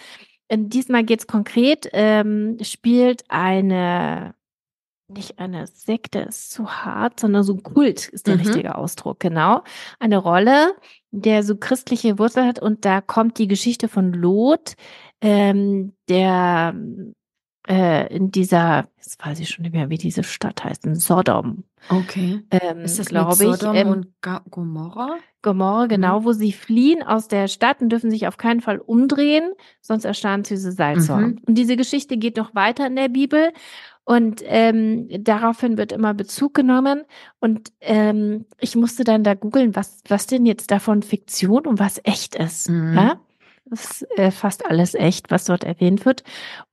[0.50, 4.34] Und diesmal geht's konkret, ähm, spielt eine
[5.08, 8.40] nicht eine Sekte ist zu hart, sondern so ein Kult ist der mhm.
[8.40, 9.62] richtige Ausdruck, genau.
[10.00, 10.74] Eine Rolle,
[11.12, 14.74] der so christliche Wurzel hat und da kommt die Geschichte von Lot,
[15.20, 16.74] ähm, der
[17.68, 21.64] äh, in dieser, jetzt weiß ich schon nicht mehr, wie diese Stadt heißt, in Sodom.
[21.88, 22.42] Okay.
[22.50, 24.06] Ähm, ist das glaube ich Sodom ähm, und
[24.50, 25.16] Gomorra?
[25.42, 26.24] Gomorra, genau, mhm.
[26.24, 30.44] wo sie fliehen aus der Stadt und dürfen sich auf keinen Fall umdrehen, sonst erstarren
[30.44, 31.24] sie diese Salzhorn.
[31.24, 31.40] Mhm.
[31.46, 33.52] Und diese Geschichte geht noch weiter in der Bibel
[34.08, 37.02] und ähm, daraufhin wird immer Bezug genommen.
[37.40, 42.00] Und ähm, ich musste dann da googeln, was, was denn jetzt davon Fiktion und was
[42.04, 42.70] echt ist.
[42.70, 42.94] Mhm.
[42.94, 43.20] Ja?
[43.68, 46.22] Das ist äh, fast alles echt, was dort erwähnt wird.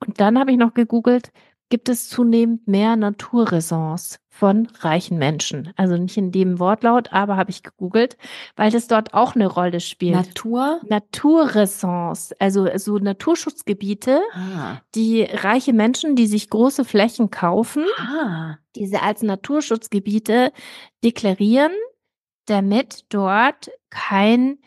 [0.06, 1.32] Und dann habe ich noch gegoogelt,
[1.70, 5.74] gibt es zunehmend mehr Naturressorts von reichen Menschen.
[5.76, 8.16] Also nicht in dem Wortlaut, aber habe ich gegoogelt,
[8.56, 10.16] weil das dort auch eine Rolle spielt.
[10.16, 10.82] Natur?
[10.88, 14.82] Naturressorts, also so Naturschutzgebiete, ah.
[14.94, 18.58] die reiche Menschen, die sich große Flächen kaufen, ah.
[18.76, 20.52] diese als Naturschutzgebiete
[21.04, 21.74] deklarieren,
[22.46, 24.60] damit dort kein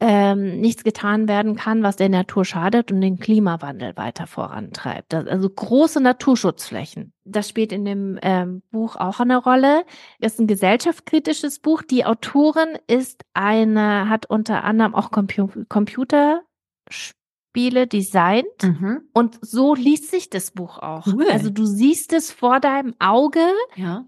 [0.00, 5.12] ähm, nichts getan werden kann, was der Natur schadet und den Klimawandel weiter vorantreibt.
[5.12, 7.12] Also große Naturschutzflächen.
[7.24, 9.84] Das spielt in dem ähm, Buch auch eine Rolle.
[10.20, 11.82] Das ist ein gesellschaftskritisches Buch.
[11.82, 18.62] Die Autorin ist eine, hat unter anderem auch Compu Computerspiele designt.
[18.62, 19.00] Mhm.
[19.12, 21.08] Und so liest sich das Buch auch.
[21.08, 21.26] Cool.
[21.30, 23.40] Also du siehst es vor deinem Auge.
[23.74, 24.06] Ja.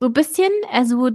[0.00, 1.10] So ein bisschen, also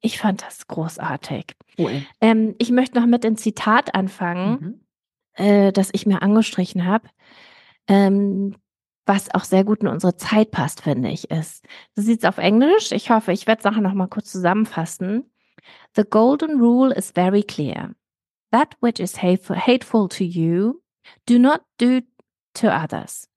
[0.00, 1.56] ich fand das großartig.
[1.78, 2.02] Cool.
[2.20, 4.80] Ähm, ich möchte noch mit einem Zitat anfangen,
[5.38, 5.44] mhm.
[5.44, 7.08] äh, das ich mir angestrichen habe,
[7.88, 8.56] ähm,
[9.06, 11.64] was auch sehr gut in unsere Zeit passt, finde ich, ist.
[11.94, 12.92] Das sieht auf Englisch.
[12.92, 15.30] Ich hoffe, ich werde es nachher noch mal kurz zusammenfassen.
[15.94, 17.94] The golden rule is very clear.
[18.50, 20.82] That which is hateful, hateful to you,
[21.26, 22.00] do not do
[22.54, 23.28] to others.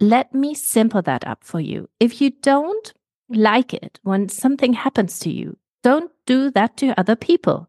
[0.00, 1.88] Let me simple that up for you.
[1.98, 2.94] If you don't
[3.28, 5.56] like it when something happens to you.
[5.82, 7.68] Don't do that to other people.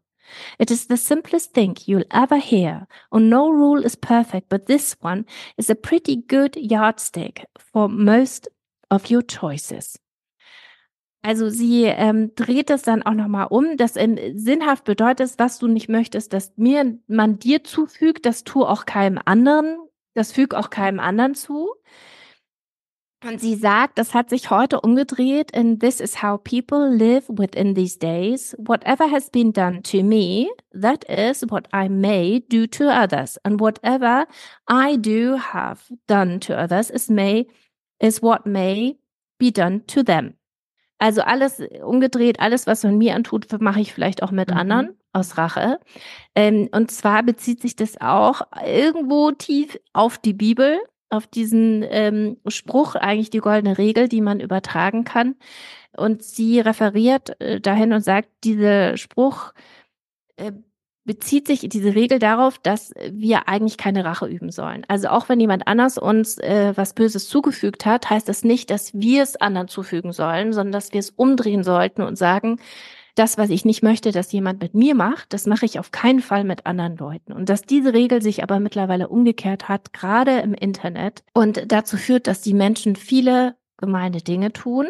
[0.58, 4.96] It is the simplest thing you'll ever hear, and no rule is perfect, but this
[5.00, 5.24] one
[5.56, 8.48] is a pretty good yardstick for most
[8.90, 9.98] of your choices.
[11.22, 15.66] Also sie ähm, dreht es dann auch nochmal um, dass ähm, sinnhaft bedeutet, was du
[15.66, 19.76] nicht möchtest, dass mir man dir zufügt, das tu auch keinem anderen,
[20.14, 21.70] das füg auch keinem anderen zu.
[23.26, 27.74] Und sie sagt, das hat sich heute umgedreht and this is how people live within
[27.74, 28.54] these days.
[28.58, 33.36] Whatever has been done to me, that is what I may do to others.
[33.42, 34.26] And whatever
[34.68, 37.46] I do have done to others is may,
[37.98, 38.98] is what may
[39.38, 40.34] be done to them.
[40.98, 44.56] Also alles umgedreht, alles, was man mir antut, mache ich vielleicht auch mit mhm.
[44.56, 45.80] anderen aus Rache.
[46.34, 50.78] Ähm, und zwar bezieht sich das auch irgendwo tief auf die Bibel
[51.10, 55.36] auf diesen ähm, Spruch, eigentlich die goldene Regel, die man übertragen kann.
[55.96, 59.52] Und sie referiert äh, dahin und sagt, dieser Spruch
[60.36, 60.52] äh,
[61.06, 64.84] bezieht sich diese Regel darauf, dass wir eigentlich keine Rache üben sollen.
[64.88, 68.92] Also auch wenn jemand anders uns äh, was Böses zugefügt hat, heißt das nicht, dass
[68.92, 72.58] wir es anderen zufügen sollen, sondern dass wir es umdrehen sollten und sagen,
[73.16, 76.20] das, was ich nicht möchte, dass jemand mit mir macht, das mache ich auf keinen
[76.20, 77.32] Fall mit anderen Leuten.
[77.32, 82.26] Und dass diese Regel sich aber mittlerweile umgekehrt hat, gerade im Internet, und dazu führt,
[82.26, 84.86] dass die Menschen viele gemeine Dinge tun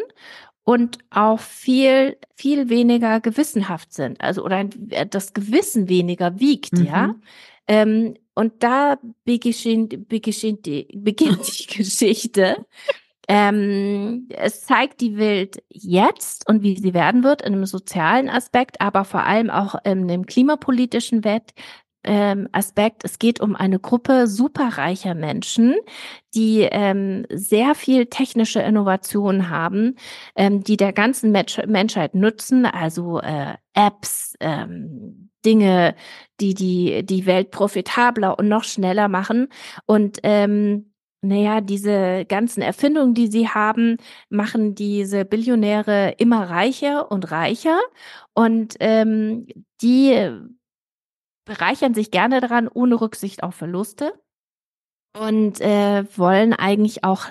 [0.63, 4.19] und auch viel, viel weniger gewissenhaft sind.
[4.19, 6.85] Also, oder das Gewissen weniger wiegt, mhm.
[6.85, 7.15] ja.
[7.67, 10.63] Ähm, und da beginnt, beginnt,
[10.93, 12.65] beginnt die Geschichte.
[13.27, 18.79] Ähm, es zeigt die Welt jetzt und wie sie werden wird in einem sozialen Aspekt,
[18.79, 21.53] aber vor allem auch in dem klimapolitischen Wett
[22.07, 25.75] ähm, Aspekt, es geht um eine Gruppe superreicher Menschen,
[26.33, 29.95] die ähm, sehr viel technische Innovation haben,
[30.35, 35.95] ähm, die der ganzen Mensch Menschheit nutzen, also äh, Apps, ähm, Dinge,
[36.39, 39.49] die die die Welt profitabler und noch schneller machen.
[39.85, 40.86] Und ähm,
[41.21, 43.97] naja, diese ganzen Erfindungen, die sie haben,
[44.29, 47.79] machen diese Billionäre immer reicher und reicher.
[48.33, 49.47] Und ähm,
[49.81, 50.31] die
[51.45, 54.13] bereichern sich gerne daran, ohne Rücksicht auf Verluste.
[55.17, 57.25] Und äh, wollen eigentlich auch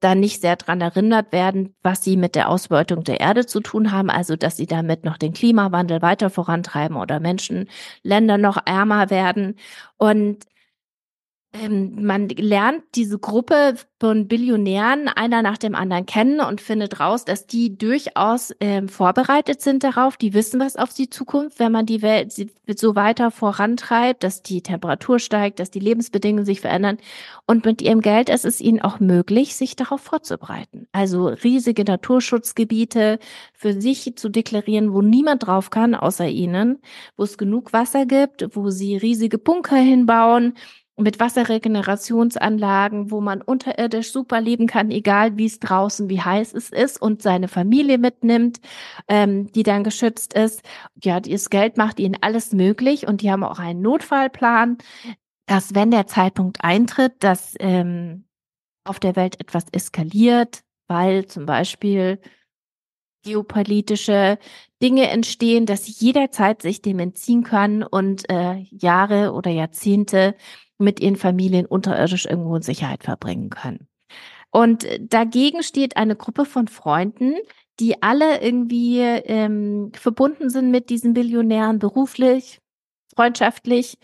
[0.00, 3.92] da nicht sehr dran erinnert werden, was sie mit der Ausbeutung der Erde zu tun
[3.92, 7.68] haben, also dass sie damit noch den Klimawandel weiter vorantreiben oder Menschen,
[8.02, 9.56] Länder noch ärmer werden.
[9.96, 10.44] Und
[11.54, 17.24] ähm, man lernt diese Gruppe von Billionären einer nach dem anderen kennen und findet raus,
[17.24, 20.18] dass die durchaus ähm, vorbereitet sind darauf.
[20.18, 22.34] Die wissen was auf die Zukunft, wenn man die Welt
[22.76, 26.98] so weiter vorantreibt, dass die Temperatur steigt, dass die Lebensbedingungen sich verändern.
[27.46, 30.86] Und mit ihrem Geld ist es ihnen auch möglich, sich darauf vorzubereiten.
[30.92, 33.18] Also riesige Naturschutzgebiete
[33.54, 36.78] für sich zu deklarieren, wo niemand drauf kann, außer ihnen,
[37.16, 40.52] wo es genug Wasser gibt, wo sie riesige Bunker hinbauen
[40.98, 46.70] mit Wasserregenerationsanlagen, wo man unterirdisch super leben kann, egal wie es draußen, wie heiß es
[46.70, 48.60] ist und seine Familie mitnimmt,
[49.06, 50.62] ähm, die dann geschützt ist.
[51.02, 54.78] Ja, das Geld macht ihnen alles möglich und die haben auch einen Notfallplan,
[55.46, 58.24] dass wenn der Zeitpunkt eintritt, dass ähm,
[58.84, 62.20] auf der Welt etwas eskaliert, weil zum Beispiel
[63.22, 64.38] geopolitische
[64.82, 70.34] Dinge entstehen, dass sie jederzeit sich dem entziehen kann und äh, Jahre oder Jahrzehnte
[70.78, 73.88] mit ihren Familien unterirdisch irgendwo in Sicherheit verbringen können.
[74.50, 77.34] Und dagegen steht eine Gruppe von Freunden,
[77.80, 82.60] die alle irgendwie ähm, verbunden sind mit diesen Billionären beruflich,
[83.14, 83.98] freundschaftlich,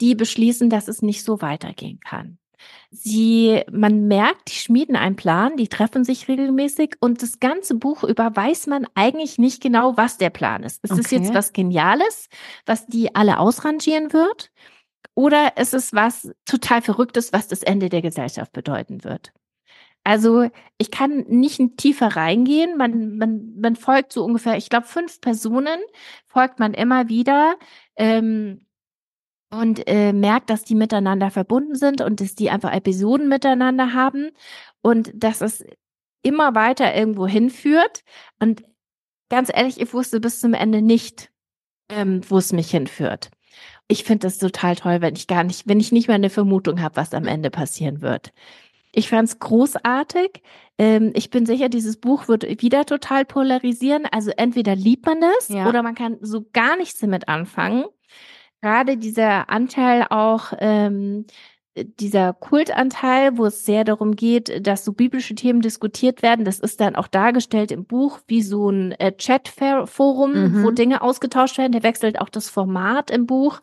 [0.00, 2.38] die beschließen, dass es nicht so weitergehen kann.
[2.90, 8.04] Sie, man merkt, die schmieden einen Plan, die treffen sich regelmäßig und das ganze Buch
[8.04, 10.80] über weiß man eigentlich nicht genau, was der Plan ist.
[10.82, 11.00] Es okay.
[11.00, 12.28] ist jetzt was Geniales,
[12.66, 14.50] was die alle ausrangieren wird.
[15.14, 19.32] Oder ist es was total Verrücktes, was das Ende der Gesellschaft bedeuten wird?
[20.04, 22.76] Also ich kann nicht tiefer reingehen.
[22.76, 25.80] Man, man, man folgt so ungefähr, ich glaube, fünf Personen
[26.26, 27.56] folgt man immer wieder
[27.96, 28.66] ähm,
[29.50, 34.30] und äh, merkt, dass die miteinander verbunden sind und dass die einfach Episoden miteinander haben
[34.82, 35.64] und dass es
[36.22, 38.02] immer weiter irgendwo hinführt.
[38.40, 38.62] Und
[39.30, 41.30] ganz ehrlich, ich wusste bis zum Ende nicht,
[41.88, 43.30] ähm, wo es mich hinführt.
[43.88, 46.80] Ich finde das total toll, wenn ich gar nicht, wenn ich nicht mehr eine Vermutung
[46.80, 48.32] habe, was am Ende passieren wird.
[48.92, 50.42] Ich fand es großartig.
[50.78, 54.06] Ähm, ich bin sicher, dieses Buch wird wieder total polarisieren.
[54.10, 55.68] Also entweder liebt man es ja.
[55.68, 57.84] oder man kann so gar nichts damit anfangen.
[58.62, 61.26] Gerade dieser Anteil auch ähm,
[61.76, 66.80] dieser Kultanteil, wo es sehr darum geht, dass so biblische Themen diskutiert werden, das ist
[66.80, 70.62] dann auch dargestellt im Buch wie so ein äh, Chat-Forum, mhm.
[70.62, 71.72] wo Dinge ausgetauscht werden.
[71.72, 73.60] Der wechselt auch das Format im Buch.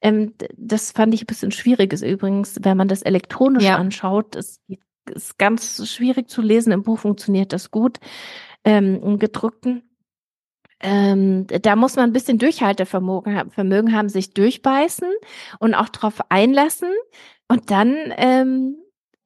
[0.00, 3.76] Ähm, das fand ich ein bisschen schwierig ist übrigens, wenn man das elektronisch ja.
[3.76, 4.36] anschaut.
[4.36, 4.60] Das
[5.12, 6.72] ist ganz schwierig zu lesen.
[6.72, 7.98] Im Buch funktioniert das gut.
[8.64, 9.82] Ähm, Im gedruckten.
[10.82, 15.08] Ähm, da muss man ein bisschen Durchhaltevermögen Vermögen haben, sich durchbeißen
[15.58, 16.88] und auch drauf einlassen.
[17.50, 18.76] Und dann, ähm,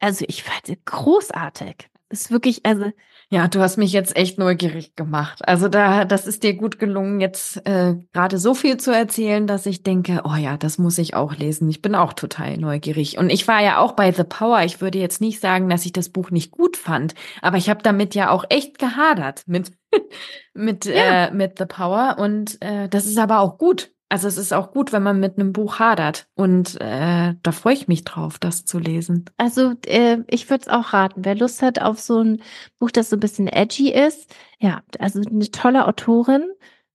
[0.00, 1.90] also ich fand es großartig.
[2.08, 2.86] ist wirklich, also.
[3.28, 5.46] Ja, du hast mich jetzt echt neugierig gemacht.
[5.46, 9.66] Also da, das ist dir gut gelungen, jetzt äh, gerade so viel zu erzählen, dass
[9.66, 11.68] ich denke, oh ja, das muss ich auch lesen.
[11.68, 13.18] Ich bin auch total neugierig.
[13.18, 14.62] Und ich war ja auch bei The Power.
[14.62, 17.82] Ich würde jetzt nicht sagen, dass ich das Buch nicht gut fand, aber ich habe
[17.82, 19.72] damit ja auch echt gehadert mit
[20.54, 21.26] mit ja.
[21.26, 22.16] äh, mit The Power.
[22.18, 23.90] Und äh, das ist aber auch gut.
[24.08, 26.26] Also es ist auch gut, wenn man mit einem Buch hadert.
[26.34, 29.24] Und äh, da freue ich mich drauf, das zu lesen.
[29.38, 31.24] Also äh, ich würde es auch raten.
[31.24, 32.42] Wer Lust hat auf so ein
[32.78, 36.44] Buch, das so ein bisschen edgy ist, ja, also eine tolle Autorin,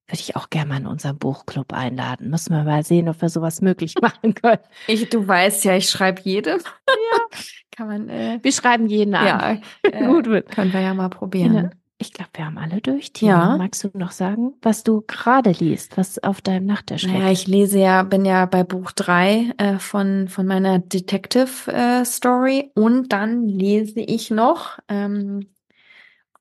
[0.10, 2.30] würde ich auch gerne mal in unseren Buchclub einladen.
[2.30, 4.60] Müssen wir mal sehen, ob wir sowas möglich machen können.
[4.88, 6.60] Ich, du weißt ja, ich schreibe jedem.
[6.60, 7.20] Ja.
[7.72, 8.10] Kann man.
[8.10, 9.26] Äh, wir schreiben jeden an.
[9.26, 9.58] Ja,
[9.92, 10.26] äh, gut.
[10.52, 11.72] Können wir ja mal probieren.
[12.00, 12.06] Ja.
[12.06, 13.12] Ich glaube, wir haben alle durch.
[13.12, 13.32] Tina.
[13.32, 13.58] Ja.
[13.58, 17.18] Magst du noch sagen, was du gerade liest, was auf deinem Nachttisch liegt?
[17.18, 22.06] Naja, ich lese ja, bin ja bei Buch drei äh, von, von meiner Detective äh,
[22.06, 25.50] Story und dann lese ich noch ähm,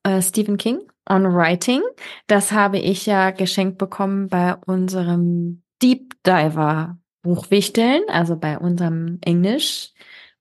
[0.03, 0.79] äh, Stephen King
[1.09, 1.81] on Writing.
[2.27, 9.91] Das habe ich ja geschenkt bekommen bei unserem Deep Diver Buchwichteln, also bei unserem Englisch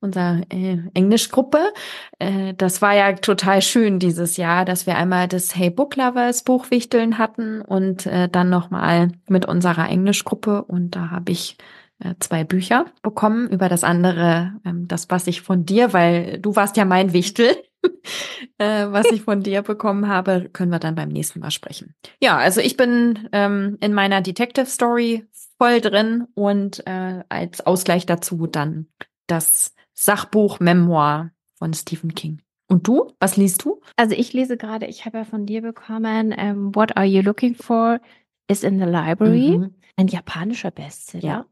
[0.00, 1.72] unserer äh, Englischgruppe.
[2.18, 6.42] Äh, das war ja total schön dieses Jahr, dass wir einmal das Hey Book Lovers
[6.42, 10.62] Buchwichteln hatten und äh, dann nochmal mit unserer Englischgruppe.
[10.64, 11.56] Und da habe ich
[12.00, 13.48] äh, zwei Bücher bekommen.
[13.48, 17.56] Über das andere, ähm, das, was ich von dir, weil du warst ja mein Wichtel,
[18.58, 21.94] äh, was ich von dir bekommen habe, können wir dann beim nächsten Mal sprechen.
[22.20, 25.26] Ja, also ich bin ähm, in meiner Detective Story
[25.58, 28.86] voll drin und äh, als Ausgleich dazu dann
[29.28, 32.42] das Sachbuch Memoir von Stephen King.
[32.68, 33.12] Und du?
[33.18, 33.80] Was liest du?
[33.96, 37.22] Also ich lese gerade, ich habe ja von dir bekommen, um, ähm, What Are You
[37.22, 38.00] Looking For
[38.48, 39.58] is in the Library.
[39.58, 39.74] Mhm.
[39.96, 41.24] Ein japanischer Bestseller.
[41.24, 41.46] Ja.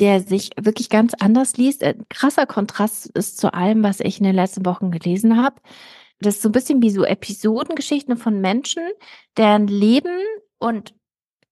[0.00, 1.82] Der sich wirklich ganz anders liest.
[1.82, 5.56] Ein krasser Kontrast ist zu allem, was ich in den letzten Wochen gelesen habe.
[6.20, 8.82] Das ist so ein bisschen wie so Episodengeschichten von Menschen,
[9.36, 10.18] deren Leben
[10.58, 10.94] und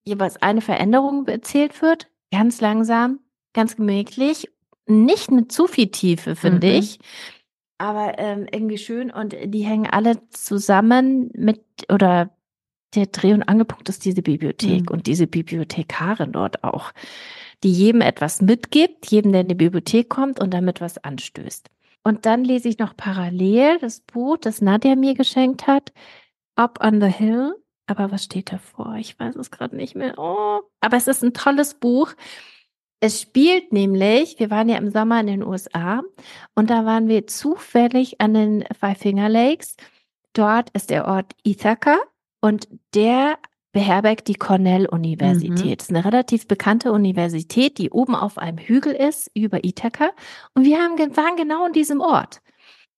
[0.05, 2.09] jeweils eine Veränderung erzählt wird.
[2.31, 3.21] Ganz langsam,
[3.53, 4.49] ganz gemächlich.
[4.87, 6.75] Nicht mit zu viel Tiefe, finde mhm.
[6.75, 6.99] ich
[7.83, 12.31] aber ähm, irgendwie schön und die hängen alle zusammen mit oder
[12.95, 14.89] der Dreh- und Angelpunkt ist diese Bibliothek mhm.
[14.89, 16.93] und diese Bibliothekarin dort auch,
[17.65, 21.71] die jedem etwas mitgibt, jedem, der in die Bibliothek kommt und damit was anstößt.
[22.05, 25.93] Und dann lese ich noch parallel das Buch, das Nadja mir geschenkt hat,
[26.55, 27.57] Up on the Hill.
[27.87, 28.95] Aber was steht davor?
[28.99, 30.17] Ich weiß es gerade nicht mehr.
[30.19, 32.13] Oh, aber es ist ein tolles Buch.
[33.05, 36.05] Es spielt nämlich, wir waren ja im Sommer in den USA
[36.55, 39.75] und da waren wir zufällig an den Five Finger Lakes.
[40.35, 41.99] Dort ist der Ort Ithaca
[42.41, 43.39] und der
[43.73, 45.65] beherbergt die Cornell-Universität.
[45.65, 45.77] Mhm.
[45.79, 50.13] Das ist eine relativ bekannte Universität, die oben auf einem Hügel ist über Ithaca.
[50.55, 52.41] Und wir haben, waren genau in diesem Ort.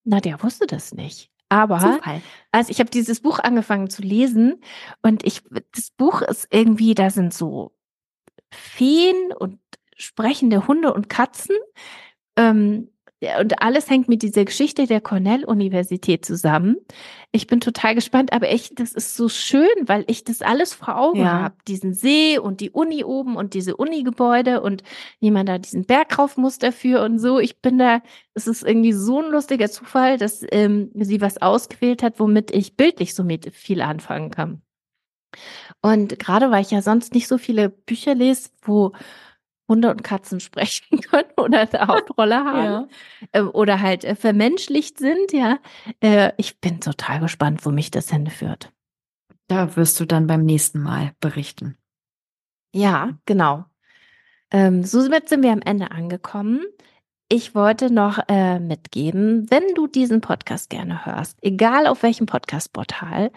[0.04, 1.30] Na, der wusste das nicht.
[1.48, 2.20] Aber Zufall.
[2.52, 4.60] also ich habe dieses Buch angefangen zu lesen
[5.00, 5.40] und ich
[5.72, 7.72] das Buch ist irgendwie, da sind so
[8.50, 9.58] Feen und
[9.96, 11.56] sprechende Hunde und Katzen.
[12.36, 12.88] Ähm,
[13.40, 16.76] und alles hängt mit dieser Geschichte der Cornell-Universität zusammen.
[17.32, 20.98] Ich bin total gespannt, aber echt, das ist so schön, weil ich das alles vor
[20.98, 21.40] Augen ja.
[21.42, 21.54] habe.
[21.66, 24.82] Diesen See und die Uni oben und diese Uni-Gebäude und
[25.20, 27.38] wie man da diesen Berg rauf muss dafür und so.
[27.38, 28.02] Ich bin da,
[28.34, 32.76] es ist irgendwie so ein lustiger Zufall, dass ähm, sie was ausgewählt hat, womit ich
[32.76, 34.62] bildlich so mit viel anfangen kann.
[35.82, 38.92] Und gerade weil ich ja sonst nicht so viele Bücher lese, wo
[39.68, 42.88] Hunde und Katzen sprechen können oder eine Hauptrolle haben ja.
[43.32, 45.58] Ähm, oder halt äh, vermenschlicht sind, ja.
[46.00, 48.72] Äh, ich bin total gespannt, wo mich das hinführt.
[49.48, 51.76] Da wirst du dann beim nächsten Mal berichten.
[52.72, 53.64] Ja, genau.
[54.50, 56.64] Ähm, so sind wir am Ende angekommen.
[57.28, 63.32] Ich wollte noch äh, mitgeben, wenn du diesen Podcast gerne hörst, egal auf welchem Podcast-Portal,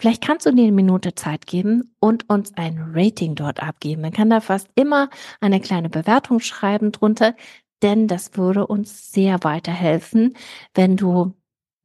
[0.00, 4.00] vielleicht kannst du dir eine Minute Zeit geben und uns ein Rating dort abgeben.
[4.02, 7.36] Man kann da fast immer eine kleine Bewertung schreiben drunter,
[7.82, 10.36] denn das würde uns sehr weiterhelfen,
[10.74, 11.34] wenn du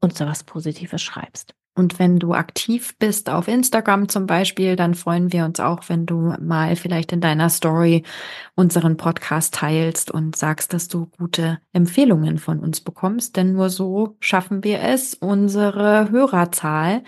[0.02, 1.54] uns da was Positives schreibst.
[1.78, 6.06] Und wenn du aktiv bist auf Instagram zum Beispiel, dann freuen wir uns auch, wenn
[6.06, 8.04] du mal vielleicht in deiner Story
[8.56, 13.36] unseren Podcast teilst und sagst, dass du gute Empfehlungen von uns bekommst.
[13.36, 17.04] Denn nur so schaffen wir es, unsere Hörerzahl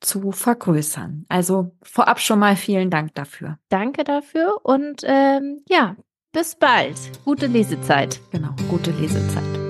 [0.00, 1.24] zu vergrößern.
[1.28, 3.58] Also vorab schon mal vielen Dank dafür.
[3.68, 5.96] Danke dafür und ähm, ja,
[6.32, 6.96] bis bald.
[7.24, 8.20] Gute Lesezeit.
[8.32, 9.63] Genau, gute Lesezeit.